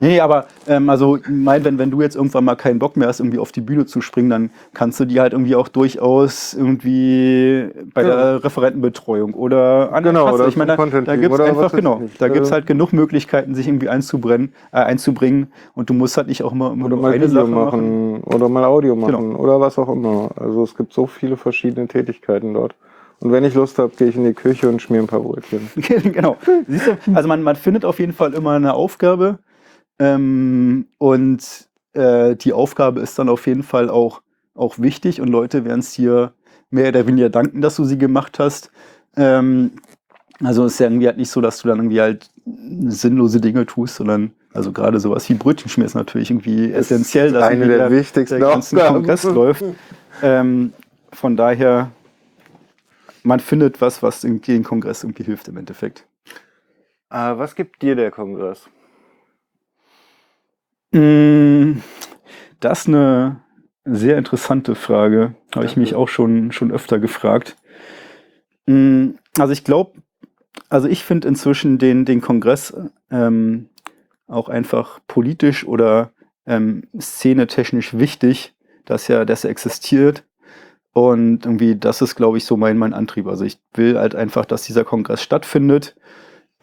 [0.00, 3.20] Nee, aber ähm, also mein, wenn, wenn du jetzt irgendwann mal keinen Bock mehr hast,
[3.20, 7.68] irgendwie auf die Bühne zu springen, dann kannst du die halt irgendwie auch durchaus irgendwie
[7.92, 8.16] bei Ja.
[8.32, 10.34] der Referentenbetreuung oder an Genau, Kasse.
[10.36, 12.20] oder Ich meine, da, da gibt's oder was einfach, genau, ich nicht.
[12.20, 16.28] da gibt's Also- halt genug Möglichkeiten, sich irgendwie einzubrennen, äh, einzubringen und du musst halt
[16.28, 18.22] nicht auch immer, immer Oder nur mal eine Video Sache machen, machen.
[18.24, 19.06] oder mal Audio Genau.
[19.06, 20.30] machen oder was auch immer.
[20.36, 22.74] Also es gibt so viele verschiedene Tätigkeiten dort.
[23.20, 25.70] Und wenn ich Lust habe, gehe ich in die Küche und schmier ein paar Brötchen.
[25.76, 26.36] genau.
[26.68, 29.38] Siehst du, also man, man findet auf jeden Fall immer eine Aufgabe
[29.98, 34.20] ähm, und äh, die Aufgabe ist dann auf jeden Fall auch,
[34.54, 36.32] auch wichtig und Leute werden es dir
[36.70, 38.70] mehr oder weniger danken, dass du sie gemacht hast.
[39.16, 39.72] Ähm,
[40.42, 43.66] also es ist ja irgendwie halt nicht so, dass du dann irgendwie halt sinnlose Dinge
[43.66, 47.90] tust, sondern also gerade sowas wie Brötchenschmier ist natürlich irgendwie essentiell, dass Eine irgendwie der
[47.90, 48.96] wichtigsten der ganzen Aufgaben.
[48.96, 49.64] Kongress läuft.
[50.22, 50.72] Ähm,
[51.12, 51.90] von daher,
[53.24, 56.06] man findet was, was irgendwie den Kongress irgendwie hilft im Endeffekt.
[57.10, 58.68] Äh, was gibt dir der Kongress?
[60.92, 61.80] Mm,
[62.60, 63.40] Das ist eine
[63.84, 65.34] sehr interessante Frage.
[65.54, 67.56] Habe ich mich auch schon, schon öfter gefragt.
[68.66, 70.00] Mm, Also ich glaube,
[70.68, 72.74] also ich finde inzwischen den, den Kongress
[73.10, 73.68] ähm,
[74.26, 76.12] auch einfach politisch oder
[76.46, 78.54] ähm, szenetechnisch wichtig,
[78.84, 80.24] dass er, dass er existiert.
[80.94, 83.26] Und irgendwie, das ist, glaube ich, so mein, mein Antrieb.
[83.26, 85.94] Also ich will halt einfach, dass dieser Kongress stattfindet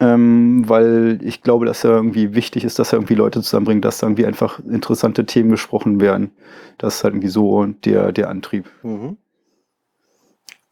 [0.02, 3.98] ähm, weil ich glaube, dass er irgendwie wichtig ist, dass er irgendwie Leute zusammenbringt, dass
[3.98, 6.32] da irgendwie einfach interessante Themen gesprochen werden.
[6.78, 8.68] Das ist halt irgendwie so der, der Antrieb.
[8.82, 9.16] Mhm.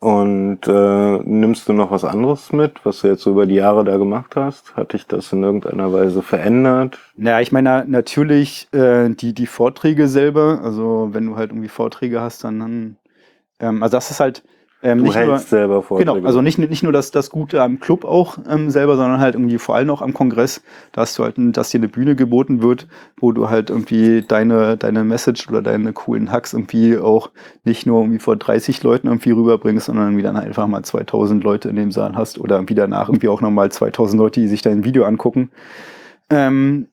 [0.01, 3.85] Und äh, nimmst du noch was anderes mit, was du jetzt so über die Jahre
[3.85, 4.75] da gemacht hast?
[4.75, 6.99] Hat dich das in irgendeiner Weise verändert?
[7.17, 12.21] Naja, ich meine natürlich äh, die, die Vorträge selber, also wenn du halt irgendwie Vorträge
[12.21, 12.97] hast, dann, dann
[13.61, 14.43] ähm, also das ist halt
[14.83, 16.11] ähm, Du nicht nur, hältst selber Vorträge.
[16.11, 19.35] Genau, also nicht, nicht nur das, das Gute am Club auch ähm, selber, sondern halt
[19.35, 22.87] irgendwie vor allem auch am Kongress, dass du halt, dass dir eine Bühne geboten wird,
[23.19, 27.31] wo du halt irgendwie deine, deine Message oder deine coolen Hacks irgendwie auch
[27.65, 31.69] nicht nur irgendwie vor 30 Leuten irgendwie rüberbringst, sondern irgendwie dann einfach mal 2000 Leute
[31.69, 34.85] in dem Saal hast oder irgendwie danach irgendwie auch nochmal 2000 Leute, die sich dein
[34.85, 35.51] Video angucken.
[36.31, 36.87] Ähm,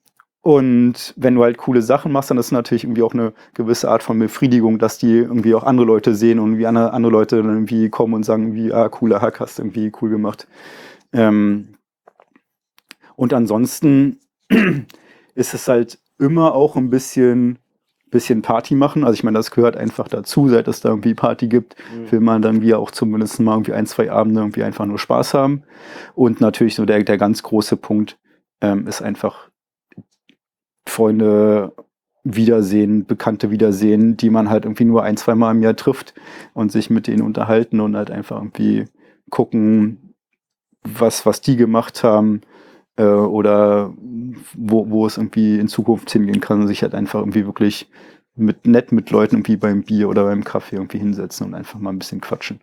[0.48, 3.91] und wenn du halt coole Sachen machst, dann ist es natürlich irgendwie auch eine gewisse
[3.91, 7.43] Art von Befriedigung, dass die irgendwie auch andere Leute sehen und wie andere, andere Leute
[7.43, 10.48] dann irgendwie kommen und sagen, wie, ah, cooler Hack, hast irgendwie cool gemacht.
[11.12, 11.76] Ähm,
[13.18, 14.22] und ansonsten
[15.36, 17.60] ist es halt immer auch ein bisschen
[18.10, 19.04] bisschen Party machen.
[19.04, 21.76] Also ich meine, das gehört einfach dazu, seit es da irgendwie Party gibt,
[22.10, 25.34] will man dann wie auch zumindest mal irgendwie ein, zwei Abende irgendwie einfach nur Spaß
[25.34, 25.64] haben.
[26.16, 28.18] Und natürlich so der, der ganz große Punkt
[28.62, 29.47] ähm, ist einfach
[30.90, 31.74] Freunde
[32.24, 36.14] wiedersehen, Bekannte wiedersehen, die man halt irgendwie nur ein, zwei Mal im Jahr trifft
[36.54, 38.86] und sich mit denen unterhalten und halt einfach irgendwie
[39.30, 40.14] gucken,
[40.84, 42.42] was, was die gemacht haben
[42.98, 43.94] äh, oder
[44.54, 47.90] wo, wo es irgendwie in Zukunft hingehen kann und sich halt einfach irgendwie wirklich
[48.36, 51.90] mit nett mit Leuten irgendwie beim Bier oder beim Kaffee irgendwie hinsetzen und einfach mal
[51.90, 52.60] ein bisschen quatschen.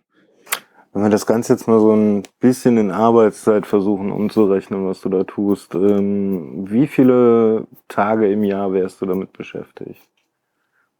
[0.95, 5.09] Wenn wir das Ganze jetzt mal so ein bisschen in Arbeitszeit versuchen umzurechnen, was du
[5.09, 10.01] da tust, ähm, wie viele Tage im Jahr wärst du damit beschäftigt?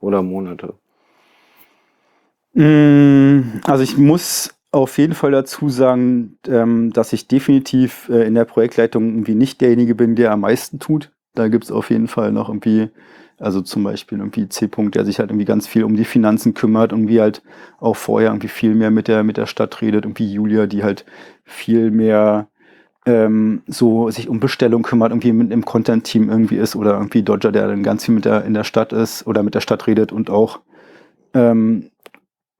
[0.01, 0.73] Oder Monate?
[2.55, 8.35] Mm, Also ich muss auf jeden Fall dazu sagen, ähm, dass ich definitiv äh, in
[8.35, 11.13] der Projektleitung irgendwie nicht derjenige bin, der am meisten tut.
[11.35, 12.89] Da gibt es auf jeden Fall noch irgendwie,
[13.39, 16.91] also zum Beispiel irgendwie C-Punkt, der sich halt irgendwie ganz viel um die Finanzen kümmert,
[16.91, 17.41] irgendwie halt
[17.79, 21.05] auch vorher irgendwie viel mehr mit der, mit der Stadt redet, irgendwie Julia, die halt
[21.43, 22.47] viel mehr
[23.05, 27.51] ähm, so sich um Bestellung kümmert, irgendwie mit im Content-Team irgendwie ist oder irgendwie Dodger,
[27.51, 30.11] der dann ganz viel mit der, in der Stadt ist oder mit der Stadt redet
[30.11, 30.61] und auch
[31.33, 31.91] ähm,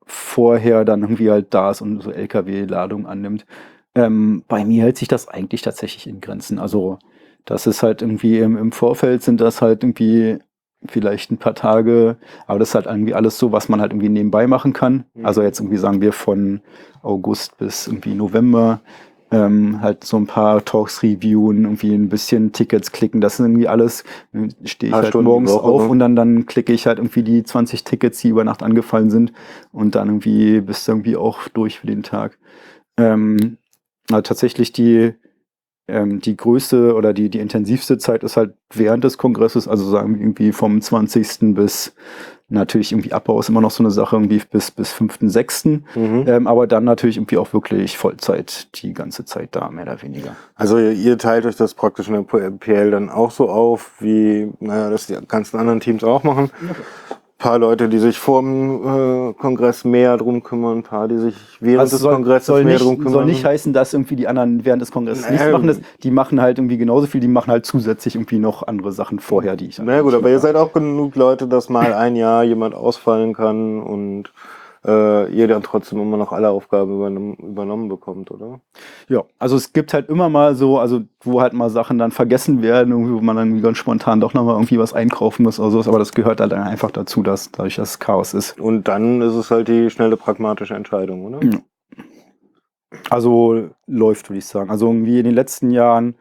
[0.04, 3.44] vorher dann irgendwie halt da ist und so LKW-Ladung annimmt.
[3.94, 6.58] Ähm, bei mir hält sich das eigentlich tatsächlich in Grenzen.
[6.58, 6.98] Also
[7.44, 10.38] das ist halt irgendwie im, im Vorfeld sind das halt irgendwie
[10.90, 12.16] vielleicht ein paar Tage,
[12.46, 15.04] aber das ist halt irgendwie alles so, was man halt irgendwie nebenbei machen kann.
[15.22, 16.60] Also jetzt irgendwie sagen wir von
[17.02, 18.80] August bis irgendwie November
[19.30, 23.68] ähm, halt so ein paar Talks reviewen, irgendwie ein bisschen Tickets klicken, das sind irgendwie
[23.68, 25.88] alles, äh, stehe ich halt Stunden morgens Woche, auf ne?
[25.88, 29.32] und dann, dann klicke ich halt irgendwie die 20 Tickets, die über Nacht angefallen sind
[29.72, 32.38] und dann irgendwie bist du irgendwie auch durch für den Tag.
[32.96, 33.58] Ähm,
[34.10, 35.14] aber tatsächlich die,
[35.88, 40.14] ähm, die größte oder die, die intensivste Zeit ist halt während des Kongresses, also sagen
[40.14, 41.54] wir irgendwie vom 20.
[41.54, 41.94] bis
[42.48, 45.82] natürlich irgendwie Abbau ist immer noch so eine Sache, irgendwie bis, bis 5.6.
[45.94, 46.24] Mhm.
[46.28, 50.36] Ähm, aber dann natürlich irgendwie auch wirklich Vollzeit die ganze Zeit da, mehr oder weniger.
[50.54, 54.52] Also ihr, ihr teilt euch das praktisch in der PL dann auch so auf, wie
[54.60, 56.50] naja, das die ganzen anderen Teams auch machen.
[57.38, 61.34] Paar Leute, die sich vor dem äh, Kongress mehr drum kümmern, ein paar, die sich
[61.60, 63.12] während Also des soll, Kongresses soll, mehr nicht, drum kümmern.
[63.12, 65.66] soll nicht heißen, dass irgendwie die anderen während des Kongresses Naja, nichts machen.
[65.66, 69.18] Das, die machen halt irgendwie genauso viel, die machen halt zusätzlich irgendwie noch andere Sachen
[69.18, 72.16] vorher, die ich Na ja, gut, aber ihr seid auch genug Leute, dass mal ein
[72.16, 74.32] Jahr jemand ausfallen kann und
[74.86, 78.60] äh, ihr dann trotzdem immer noch alle Aufgaben übernommen, übernommen bekommt, oder?
[79.08, 82.62] Ja, also es gibt halt immer mal so, also wo halt mal Sachen dann vergessen
[82.62, 85.88] werden, irgendwie, wo man dann ganz spontan doch nochmal irgendwie was einkaufen muss oder sowas,
[85.88, 88.58] aber das gehört halt dann einfach dazu, dass dadurch das Chaos ist.
[88.60, 91.44] Und dann ist es halt die schnelle pragmatische Entscheidung, oder?
[91.44, 91.58] Ja.
[93.10, 94.70] Also läuft, würde ich sagen.
[94.70, 96.14] Also irgendwie in den letzten Jahren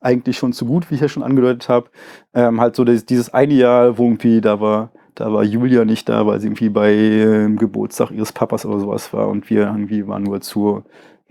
[0.00, 1.90] eigentlich schon zu gut, wie ich ja schon angedeutet habe.
[2.34, 6.08] Ähm, halt so das, dieses eine Jahr, wo irgendwie da war, da war Julia nicht
[6.08, 10.06] da, weil sie irgendwie bei ähm, Geburtstag ihres Papas oder sowas war und wir irgendwie
[10.06, 10.84] waren nur zu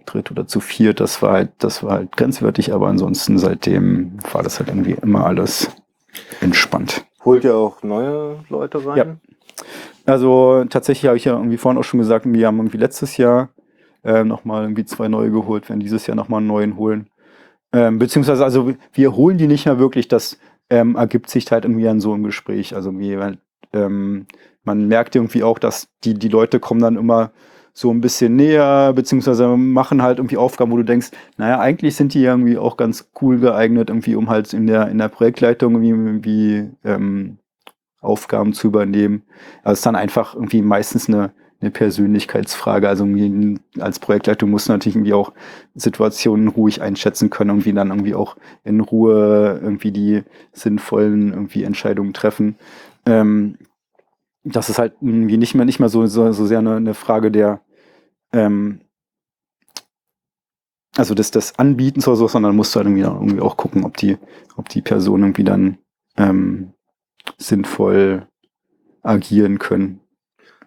[0.05, 0.99] dritt oder zu viert.
[0.99, 5.25] Das war halt, das war halt grenzwertig, aber ansonsten seitdem war das halt irgendwie immer
[5.25, 5.69] alles
[6.41, 7.05] entspannt.
[7.23, 8.97] Holt ihr auch neue Leute rein?
[8.97, 9.05] Ja.
[10.05, 13.49] Also tatsächlich habe ich ja irgendwie vorhin auch schon gesagt, wir haben irgendwie letztes Jahr
[14.03, 17.07] äh, nochmal irgendwie zwei neue geholt, werden dieses Jahr nochmal einen neuen holen.
[17.71, 21.88] Ähm, beziehungsweise, also wir holen die nicht mehr wirklich, das ähm, ergibt sich halt irgendwie
[21.88, 22.75] an so einem Gespräch.
[22.75, 23.17] Also wie,
[23.76, 24.28] ähm,
[24.63, 27.32] man merkt irgendwie auch, dass die, die Leute kommen dann immer
[27.78, 32.13] so ein bisschen näher, beziehungsweise machen halt irgendwie Aufgaben, wo du denkst, naja, eigentlich sind
[32.13, 35.89] die irgendwie auch ganz cool geeignet, irgendwie, um halt in der, in der Projektleitung irgendwie,
[35.89, 37.38] irgendwie ähm,
[37.99, 39.23] Aufgaben zu übernehmen.
[39.63, 42.88] Also ist dann einfach irgendwie meistens eine, eine Persönlichkeitsfrage.
[42.88, 43.05] Also
[43.80, 45.34] als Projektleitung muss natürlich irgendwie auch
[45.73, 50.23] Situationen ruhig einschätzen können, irgendwie dann irgendwie auch in Ruhe irgendwie die
[50.53, 52.55] sinnvollen irgendwie Entscheidungen treffen.
[53.06, 53.58] Ähm,
[54.43, 57.32] das ist halt irgendwie nicht mehr nicht mehr so, so, so sehr eine, eine Frage
[57.32, 57.62] der
[58.34, 58.82] ähm,
[60.97, 63.97] also des, des Anbietens oder so, sondern musst du halt irgendwie, irgendwie auch gucken, ob
[63.97, 64.18] die,
[64.56, 65.78] ob die Person irgendwie dann
[66.18, 66.74] ähm,
[67.38, 68.28] sinnvoll
[69.01, 69.99] agieren können.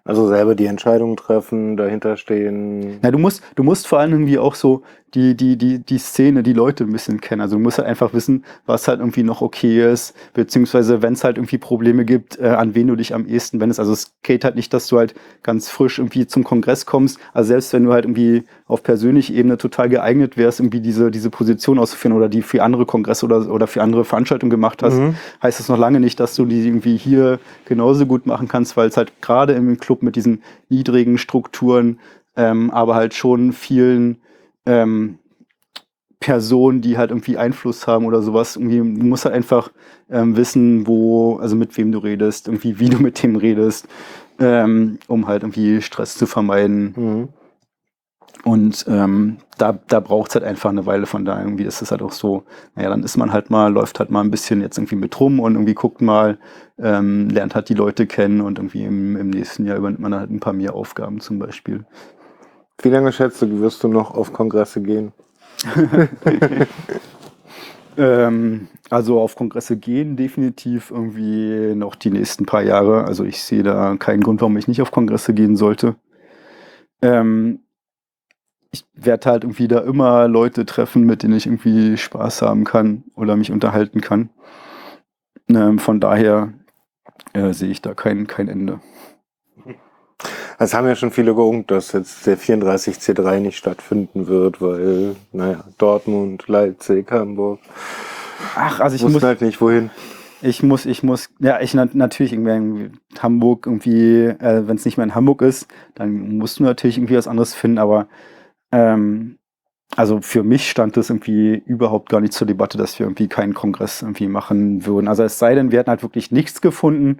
[0.09, 2.99] Also selber die Entscheidung treffen, dahinter stehen.
[3.03, 4.81] Ja, du musst, du musst vor allem irgendwie auch so
[5.15, 7.41] die, die, die, die Szene, die Leute ein bisschen kennen.
[7.41, 11.23] Also du musst halt einfach wissen, was halt irgendwie noch okay ist, beziehungsweise wenn es
[11.23, 13.79] halt irgendwie Probleme gibt, äh, an wen du dich am ehesten wendest.
[13.79, 17.19] Also es geht halt nicht, dass du halt ganz frisch irgendwie zum Kongress kommst.
[17.33, 21.31] Also selbst wenn du halt irgendwie auf persönlicher Ebene total geeignet wärst, irgendwie diese, diese
[21.31, 25.15] Position auszuführen oder die für andere Kongresse oder, oder für andere Veranstaltungen gemacht hast, Mhm.
[25.41, 28.89] heißt das noch lange nicht, dass du die irgendwie hier genauso gut machen kannst, weil
[28.89, 31.99] es halt gerade im Club mit diesen niedrigen Strukturen,
[32.35, 34.17] ähm, aber halt schon vielen
[34.65, 35.19] ähm,
[36.19, 38.55] Personen, die halt irgendwie Einfluss haben oder sowas.
[38.55, 39.71] Irgendwie, du musst halt einfach
[40.09, 43.87] ähm, wissen, wo, also mit wem du redest, irgendwie, wie du mit dem redest,
[44.39, 46.93] ähm, um halt irgendwie Stress zu vermeiden.
[46.95, 47.27] Mhm.
[48.45, 51.91] Und ähm, da, da braucht es halt einfach eine Weile von da irgendwie ist es
[51.91, 52.43] halt auch so,
[52.75, 55.41] naja, dann ist man halt mal, läuft halt mal ein bisschen jetzt irgendwie mit rum
[55.41, 56.37] und irgendwie guckt mal,
[56.77, 60.31] ähm, lernt halt die Leute kennen und irgendwie im, im nächsten Jahr übernimmt man halt
[60.31, 61.85] ein paar mehr Aufgaben zum Beispiel.
[62.81, 65.11] Wie lange schätzt du, wirst du noch auf Kongresse gehen?
[67.99, 73.03] Ähm, also auf Kongresse gehen definitiv irgendwie noch die nächsten paar Jahre.
[73.03, 75.95] Also ich sehe da keinen Grund, warum ich nicht auf Kongresse gehen sollte.
[77.01, 77.59] Ähm,
[78.71, 83.03] ich werde halt irgendwie da immer Leute treffen, mit denen ich irgendwie Spaß haben kann
[83.15, 84.29] oder mich unterhalten kann.
[85.49, 86.53] Ähm, von daher
[87.33, 88.79] äh, sehe ich da kein, kein Ende.
[90.57, 95.63] Es haben ja schon viele geungt, dass jetzt der 34C3 nicht stattfinden wird, weil, naja,
[95.77, 97.59] Dortmund, Leipzig, Hamburg.
[98.55, 99.89] Ach, also ich muss, halt nicht wohin.
[100.41, 104.97] ich muss, ich muss, ja, ich nat- natürlich irgendwie Hamburg irgendwie, äh, wenn es nicht
[104.97, 108.07] mehr in Hamburg ist, dann musst du natürlich irgendwie was anderes finden, aber
[108.71, 109.37] ähm,
[109.95, 113.53] also für mich stand das irgendwie überhaupt gar nicht zur Debatte, dass wir irgendwie keinen
[113.53, 115.07] Kongress irgendwie machen würden.
[115.07, 117.19] Also es sei denn, wir hätten halt wirklich nichts gefunden,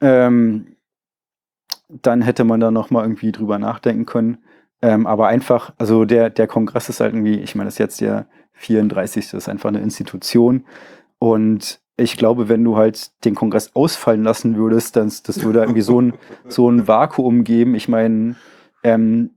[0.00, 0.76] ähm,
[1.88, 4.38] dann hätte man da noch mal irgendwie drüber nachdenken können.
[4.82, 8.00] Ähm, aber einfach, also der, der Kongress ist halt irgendwie, ich meine, das ist jetzt
[8.00, 9.30] der 34.
[9.30, 10.64] Das ist einfach eine Institution.
[11.18, 15.82] Und ich glaube, wenn du halt den Kongress ausfallen lassen würdest, dann das würde irgendwie
[15.82, 16.14] so ein,
[16.48, 17.74] so ein Vakuum geben.
[17.74, 18.36] Ich meine,
[18.82, 19.30] ähm,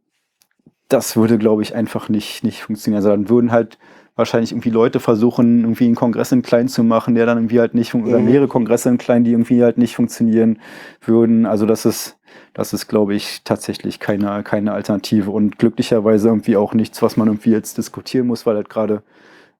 [0.93, 2.97] das würde, glaube ich, einfach nicht, nicht funktionieren.
[2.97, 3.77] Also dann würden halt
[4.15, 7.73] wahrscheinlich irgendwie Leute versuchen, irgendwie einen Kongress in klein zu machen, der dann irgendwie halt
[7.73, 8.25] nicht, fun- oder Mhm.
[8.25, 10.59] mehrere Kongresse in klein, die irgendwie halt nicht funktionieren
[11.01, 11.47] würden.
[11.47, 12.17] Also das ist,
[12.53, 17.27] das ist, glaube ich, tatsächlich keine, keine Alternative und glücklicherweise irgendwie auch nichts, was man
[17.27, 19.01] irgendwie jetzt diskutieren muss, weil halt gerade,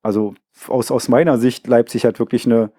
[0.04, 0.36] also
[0.68, 2.70] aus, aus meiner Sicht Leipzig halt wirklich eine,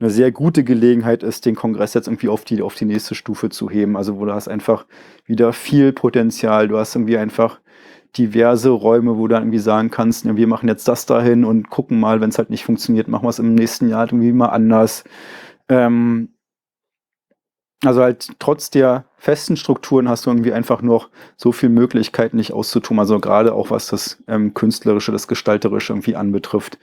[0.00, 3.50] eine sehr gute Gelegenheit ist, den Kongress jetzt irgendwie auf die, auf die nächste Stufe
[3.50, 3.96] zu heben.
[3.96, 4.84] Also wo du hast einfach
[5.26, 7.60] wieder viel Potenzial, du hast irgendwie einfach
[8.16, 11.70] diverse Räume, wo du dann irgendwie sagen kannst, ja, wir machen jetzt das dahin und
[11.70, 14.32] gucken mal, wenn es halt nicht funktioniert, machen wir es im nächsten Jahr halt irgendwie
[14.32, 15.04] mal anders.
[15.68, 16.30] Ähm,
[17.84, 22.52] also halt trotz der festen Strukturen hast du irgendwie einfach noch so viel Möglichkeiten, nicht
[22.52, 22.98] auszutun.
[22.98, 26.78] Also gerade auch was das ähm, Künstlerische, das Gestalterische irgendwie anbetrifft,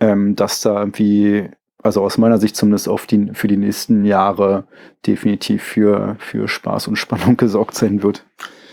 [0.00, 1.48] ähm, dass da irgendwie,
[1.82, 4.64] also aus meiner Sicht zumindest auf die, für die nächsten Jahre
[5.06, 8.24] definitiv für, für Spaß und Spannung gesorgt sein wird.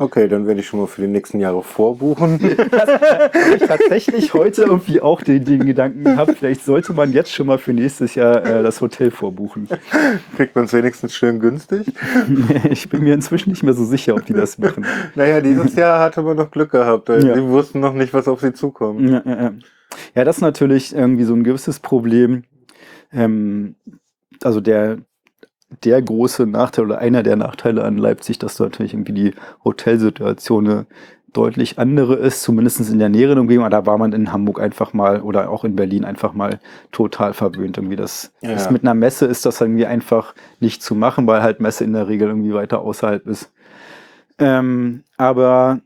[0.02, 2.40] Okay, dann werde ich schon mal für die nächsten Jahre vorbuchen.
[3.56, 7.58] ich tatsächlich heute irgendwie auch den, den Gedanken gehabt, vielleicht sollte man jetzt schon mal
[7.58, 9.68] für nächstes Jahr äh, das Hotel vorbuchen.
[10.38, 11.92] Kriegt man es wenigstens schön günstig.
[12.70, 14.86] ich bin mir inzwischen nicht mehr so sicher, ob die das machen.
[15.16, 17.10] Naja, dieses Jahr hatte man noch Glück gehabt.
[17.10, 17.36] weil Ja.
[17.36, 19.02] Sie wussten noch nicht, was auf sie zukommt.
[19.02, 19.54] Ja, ja, ja.
[20.16, 22.44] ja, das ist natürlich irgendwie so ein gewisses Problem.
[23.12, 23.76] Ähm,
[24.44, 25.00] also der,
[25.84, 29.34] der große Nachteil oder einer der Nachteile an Leipzig, dass da natürlich irgendwie die
[29.64, 30.86] Hotelsituation eine
[31.34, 33.66] deutlich andere ist, zumindest in der näheren Umgebung.
[33.66, 36.60] Aber Da war man in Hamburg einfach mal oder auch in Berlin einfach mal
[36.92, 37.78] total verwöhnt.
[37.78, 38.54] Irgendwie das, Ja.
[38.54, 41.94] das mit einer Messe ist das irgendwie einfach nicht zu machen, weil halt Messe in
[41.94, 43.52] der Regel irgendwie weiter außerhalb ist.
[44.40, 45.82] Ähm, aber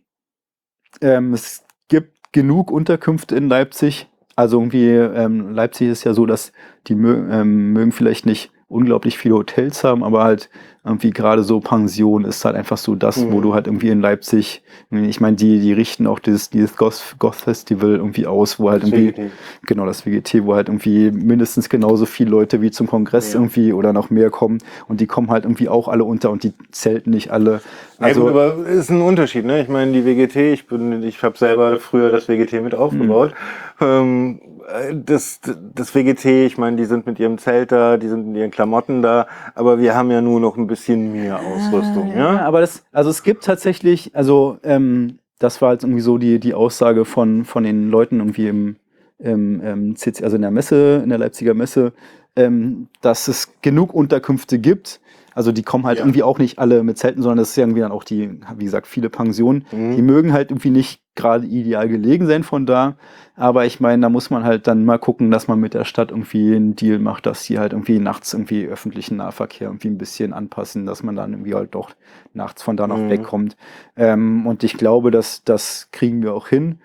[1.02, 4.08] ähm, es gibt genug Unterkünfte in Leipzig.
[4.36, 6.52] Also irgendwie, ähm, Leipzig ist ja so, dass
[6.88, 10.50] die mö ähm, mögen vielleicht nicht unglaublich viele Hotels haben, aber halt
[10.86, 13.42] irgendwie gerade so Pension ist halt einfach so das, wo Mhm.
[13.42, 17.36] du halt irgendwie in Leipzig, ich meine, die, die richten auch dieses, dieses Goth, Goth
[17.36, 19.32] Festival irgendwie aus, wo halt irgendwie, Deswegen-
[19.66, 23.40] genau, das WGT, wo halt irgendwie mindestens genauso viele Leute wie zum Kongress Ja.
[23.40, 24.58] irgendwie oder noch mehr kommen
[24.90, 27.62] und die kommen halt irgendwie auch alle unter und die zelten nicht alle.
[28.00, 29.62] Also, Also, aber ist ein Unterschied, ne?
[29.62, 33.34] Ich meine, die WGT, ich bin, ich habe selber früher das WGT mit aufgebaut.
[33.80, 34.53] Ähm, äh,
[34.93, 35.39] das,
[35.74, 39.01] das WGT, ich meine, die sind mit ihrem Zelt da, die sind in ihren Klamotten
[39.01, 42.41] da, aber wir haben ja nur noch ein bisschen mehr Ausrüstung, Ja, ja?
[42.41, 46.53] aber das, also es gibt tatsächlich, also ähm, das war jetzt irgendwie so die, die
[46.53, 48.76] Aussage von, von den Leuten irgendwie im,
[49.20, 51.91] im, im CC, also in der Messe, in der Leipziger Messe,
[52.36, 55.01] ähm, dass es genug Unterkünfte gibt.
[55.36, 56.03] Also die kommen halt Ja.
[56.05, 58.64] irgendwie auch nicht alle mit Zelten, sondern das ist ja irgendwie dann auch die, wie
[58.66, 59.66] gesagt, viele Pensionen.
[59.72, 59.95] Mhm.
[59.95, 62.95] Die mögen halt irgendwie nicht gerade ideal gelegen sein von da.
[63.36, 66.11] Aber ich meine, da muss man halt dann mal gucken, dass man mit der Stadt
[66.11, 70.34] irgendwie einen Deal macht, dass die halt irgendwie nachts irgendwie öffentlichen Nahverkehr irgendwie ein bisschen
[70.34, 71.91] anpassen, dass man dann irgendwie halt doch
[72.34, 73.09] nachts von da noch Mhm.
[73.09, 73.57] wegkommt.
[73.95, 76.80] Ähm, und ich glaube, dass das kriegen wir auch hin.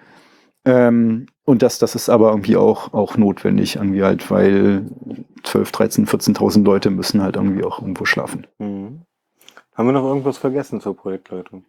[0.64, 4.84] Ähm, und das, das ist aber irgendwie auch, auch notwendig, irgendwie halt, weil
[5.44, 8.46] 12, 13, 14.000 Leute müssen halt irgendwie auch irgendwo schlafen.
[8.58, 9.02] Mhm.
[9.74, 11.64] Haben wir noch irgendwas vergessen zur Projektleitung?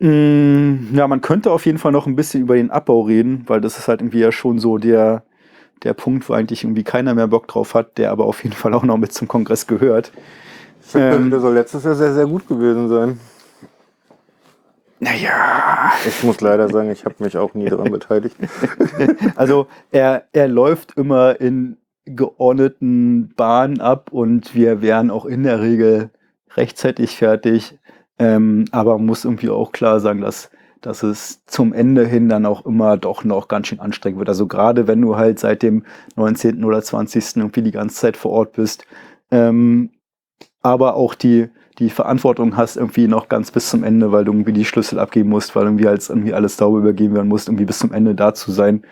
[0.00, 3.60] Mm, Ja, man könnte auf jeden Fall noch ein bisschen über den Abbau reden, weil
[3.60, 5.24] das ist halt irgendwie ja schon so der,
[5.84, 8.74] der Punkt, wo eigentlich irgendwie keiner mehr Bock drauf hat, der aber auf jeden Fall
[8.74, 10.12] auch noch mit zum Kongress gehört.
[10.94, 13.20] Ähm, Der soll letztes Jahr sehr, sehr gut gewesen sein.
[15.00, 18.36] naja, Ich muss leider sagen, ich habe mich auch nie daran beteiligt.
[19.36, 25.60] also er, er läuft immer in geordneten Bahnen ab und wir wären auch in der
[25.60, 26.10] Regel
[26.56, 27.77] rechtzeitig fertig.
[28.18, 30.50] Ähm, aber muss irgendwie auch klar sagen, dass,
[30.80, 34.28] dass es zum Ende hin dann auch immer doch noch ganz schön anstrengend wird.
[34.28, 35.84] Also gerade wenn du halt seit dem
[36.16, 36.64] 19.
[36.64, 37.36] oder 20.
[37.36, 38.86] irgendwie die ganze Zeit vor Ort bist,
[39.30, 39.90] ähm,
[40.62, 41.48] aber auch die,
[41.78, 45.28] die Verantwortung hast irgendwie noch ganz bis zum Ende, weil du irgendwie die Schlüssel abgeben
[45.28, 48.34] musst, weil irgendwie als irgendwie alles sauber übergeben werden muss, irgendwie bis zum Ende da
[48.34, 48.82] zu sein,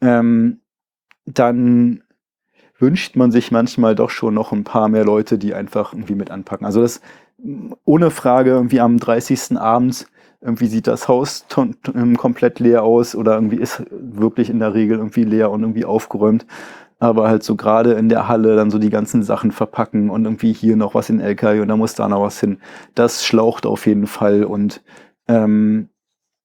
[0.00, 0.60] ähm,
[1.26, 2.02] dann
[2.78, 6.30] wünscht man sich manchmal doch schon noch ein paar mehr Leute, die einfach irgendwie mit
[6.30, 6.66] anpacken.
[6.66, 7.00] Also das
[7.84, 9.56] ohne Frage irgendwie am 30.
[9.58, 10.06] Abend
[10.40, 11.46] irgendwie sieht das Haus
[11.94, 15.86] ähm, komplett leer aus oder irgendwie ist wirklich in der Regel irgendwie leer und irgendwie
[15.86, 16.46] aufgeräumt.
[16.98, 20.52] Aber halt so gerade in der Halle dann so die ganzen Sachen verpacken und irgendwie
[20.52, 22.58] hier noch was in LKW und da muss da noch was hin.
[22.94, 24.82] Das schlaucht auf jeden Fall und
[25.28, 25.88] ähm,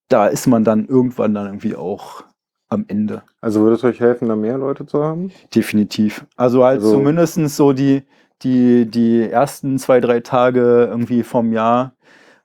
[0.07, 2.23] da ist man dann irgendwann dann irgendwie auch
[2.69, 3.23] am Ende.
[3.41, 5.31] Also würde es euch helfen, da mehr Leute zu haben?
[5.53, 6.25] Definitiv.
[6.37, 8.03] Also halt Also- zumindestens so die,
[8.43, 11.93] die, die ersten zwei, drei Tage irgendwie vom Jahr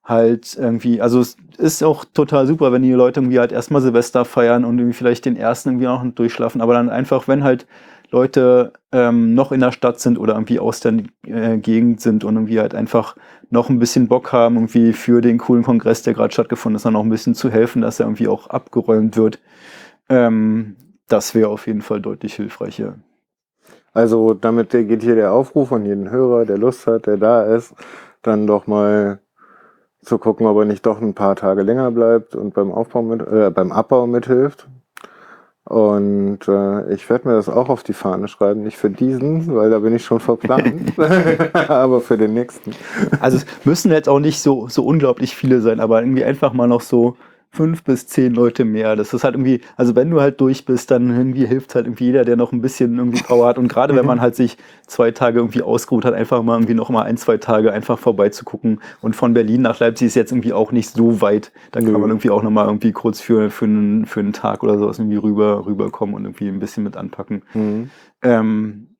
[0.04, 4.24] halt irgendwie, also es ist auch total super, wenn die Leute irgendwie halt erstmal Silvester
[4.24, 7.66] feiern und irgendwie vielleicht den ersten irgendwie auch noch durchschlafen, aber dann einfach, wenn halt
[8.10, 10.94] Leute ähm, noch in der Stadt sind oder irgendwie aus der
[11.26, 13.16] äh, Gegend sind und irgendwie halt einfach
[13.50, 16.92] noch ein bisschen Bock haben, irgendwie für den coolen Kongress, der gerade stattgefunden ist, dann
[16.92, 19.40] noch ein bisschen zu helfen, dass er irgendwie auch abgeräumt wird.
[20.08, 20.76] Ähm,
[21.08, 22.96] das wäre auf jeden Fall deutlich hilfreicher.
[23.94, 27.74] Also damit geht hier der Aufruf an jeden Hörer, der Lust hat, der da ist,
[28.22, 29.20] dann doch mal
[30.02, 33.26] zu gucken, ob er nicht doch ein paar Tage länger bleibt und beim Aufbau mit,
[33.26, 34.68] äh, beim Abbau mithilft.
[35.64, 39.70] Und äh, ich werde mir das auch auf die Fahne schreiben, nicht für diesen, weil
[39.70, 40.92] da bin ich schon verplant,
[41.54, 42.72] aber für den nächsten.
[43.20, 46.66] Also es müssen jetzt auch nicht so, so unglaublich viele sein, aber irgendwie einfach mal
[46.66, 47.16] noch so
[47.54, 48.96] fünf bis zehn Leute mehr.
[48.96, 52.06] Das ist halt irgendwie, also wenn du halt durch bist, dann irgendwie hilft halt irgendwie
[52.06, 53.58] jeder, der noch ein bisschen irgendwie Power hat.
[53.58, 56.90] Und gerade wenn man halt sich zwei Tage irgendwie ausgeruht hat, einfach mal irgendwie noch
[56.90, 58.80] mal ein, zwei Tage einfach vorbeizugucken.
[59.00, 61.52] Und von Berlin nach Leipzig ist jetzt irgendwie auch nicht so weit.
[61.70, 64.62] Dann kann man irgendwie auch noch mal irgendwie kurz für, für, einen, für einen Tag
[64.62, 67.42] oder sowas irgendwie rüber, rüberkommen und irgendwie ein bisschen mit anpacken.
[67.54, 67.90] Mhm.
[68.22, 68.93] Ähm,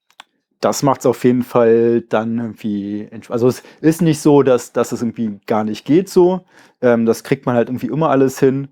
[0.64, 3.08] das macht es auf jeden Fall dann irgendwie.
[3.28, 6.40] Also es ist nicht so, dass, dass es irgendwie gar nicht geht so.
[6.80, 8.68] Ähm, das kriegt man halt irgendwie immer alles hin.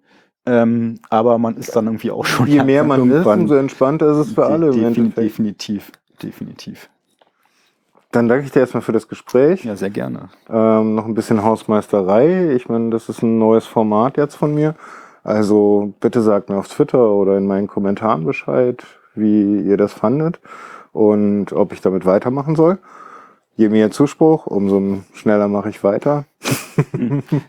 [0.46, 2.46] Ähm, aber man ist dann irgendwie auch schon.
[2.46, 5.14] Je mehr man ist, umso entspannter ist es für alle Defin-.
[5.14, 6.88] Definitiv, definitiv.
[8.10, 9.64] Dann danke ich dir erstmal für das Gespräch.
[9.64, 10.30] Ja, sehr gerne.
[10.48, 12.54] Ähm, noch ein bisschen Hausmeisterei.
[12.54, 14.74] Ich meine, das ist ein neues Format jetzt von mir.
[15.22, 18.82] Also bitte sagt mir auf Twitter oder in meinen Kommentaren Bescheid,
[19.14, 20.40] wie ihr das fandet
[20.92, 22.78] und ob ich damit weitermachen soll.
[23.56, 26.24] Je mehr Zuspruch, umso schneller mache ich weiter.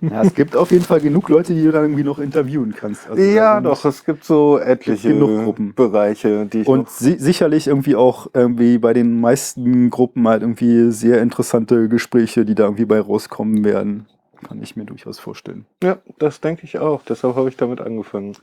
[0.02, 3.10] Ja, es gibt auf jeden Fall genug Leute, die du dann irgendwie noch interviewen kannst.
[3.10, 5.74] Also, ja, doch, es gibt so etliche genug Gruppen.
[5.74, 10.91] Bereiche, die ich Und si sicherlich irgendwie auch irgendwie bei den meisten Gruppen halt irgendwie
[10.91, 14.08] sehr interessante Gespräche, die da irgendwie bei rauskommen werden.
[14.46, 15.66] Kann ich mir durchaus vorstellen.
[15.82, 17.02] Ja, das denke ich auch.
[17.04, 18.36] Deshalb habe ich damit angefangen.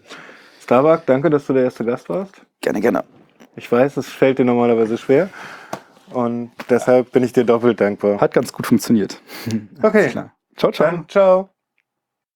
[0.63, 2.41] Starbuck, danke, dass du der erste Gast warst.
[2.63, 3.05] Gerne, gerne.
[3.57, 5.29] Ich weiß, es fällt dir normalerweise schwer.
[6.13, 8.21] Und deshalb bin ich dir doppelt dankbar.
[8.21, 9.21] Hat ganz gut funktioniert.
[9.83, 10.33] Okay, Klar.
[10.57, 10.91] Ciao, ciao.
[10.91, 11.51] dann ciao.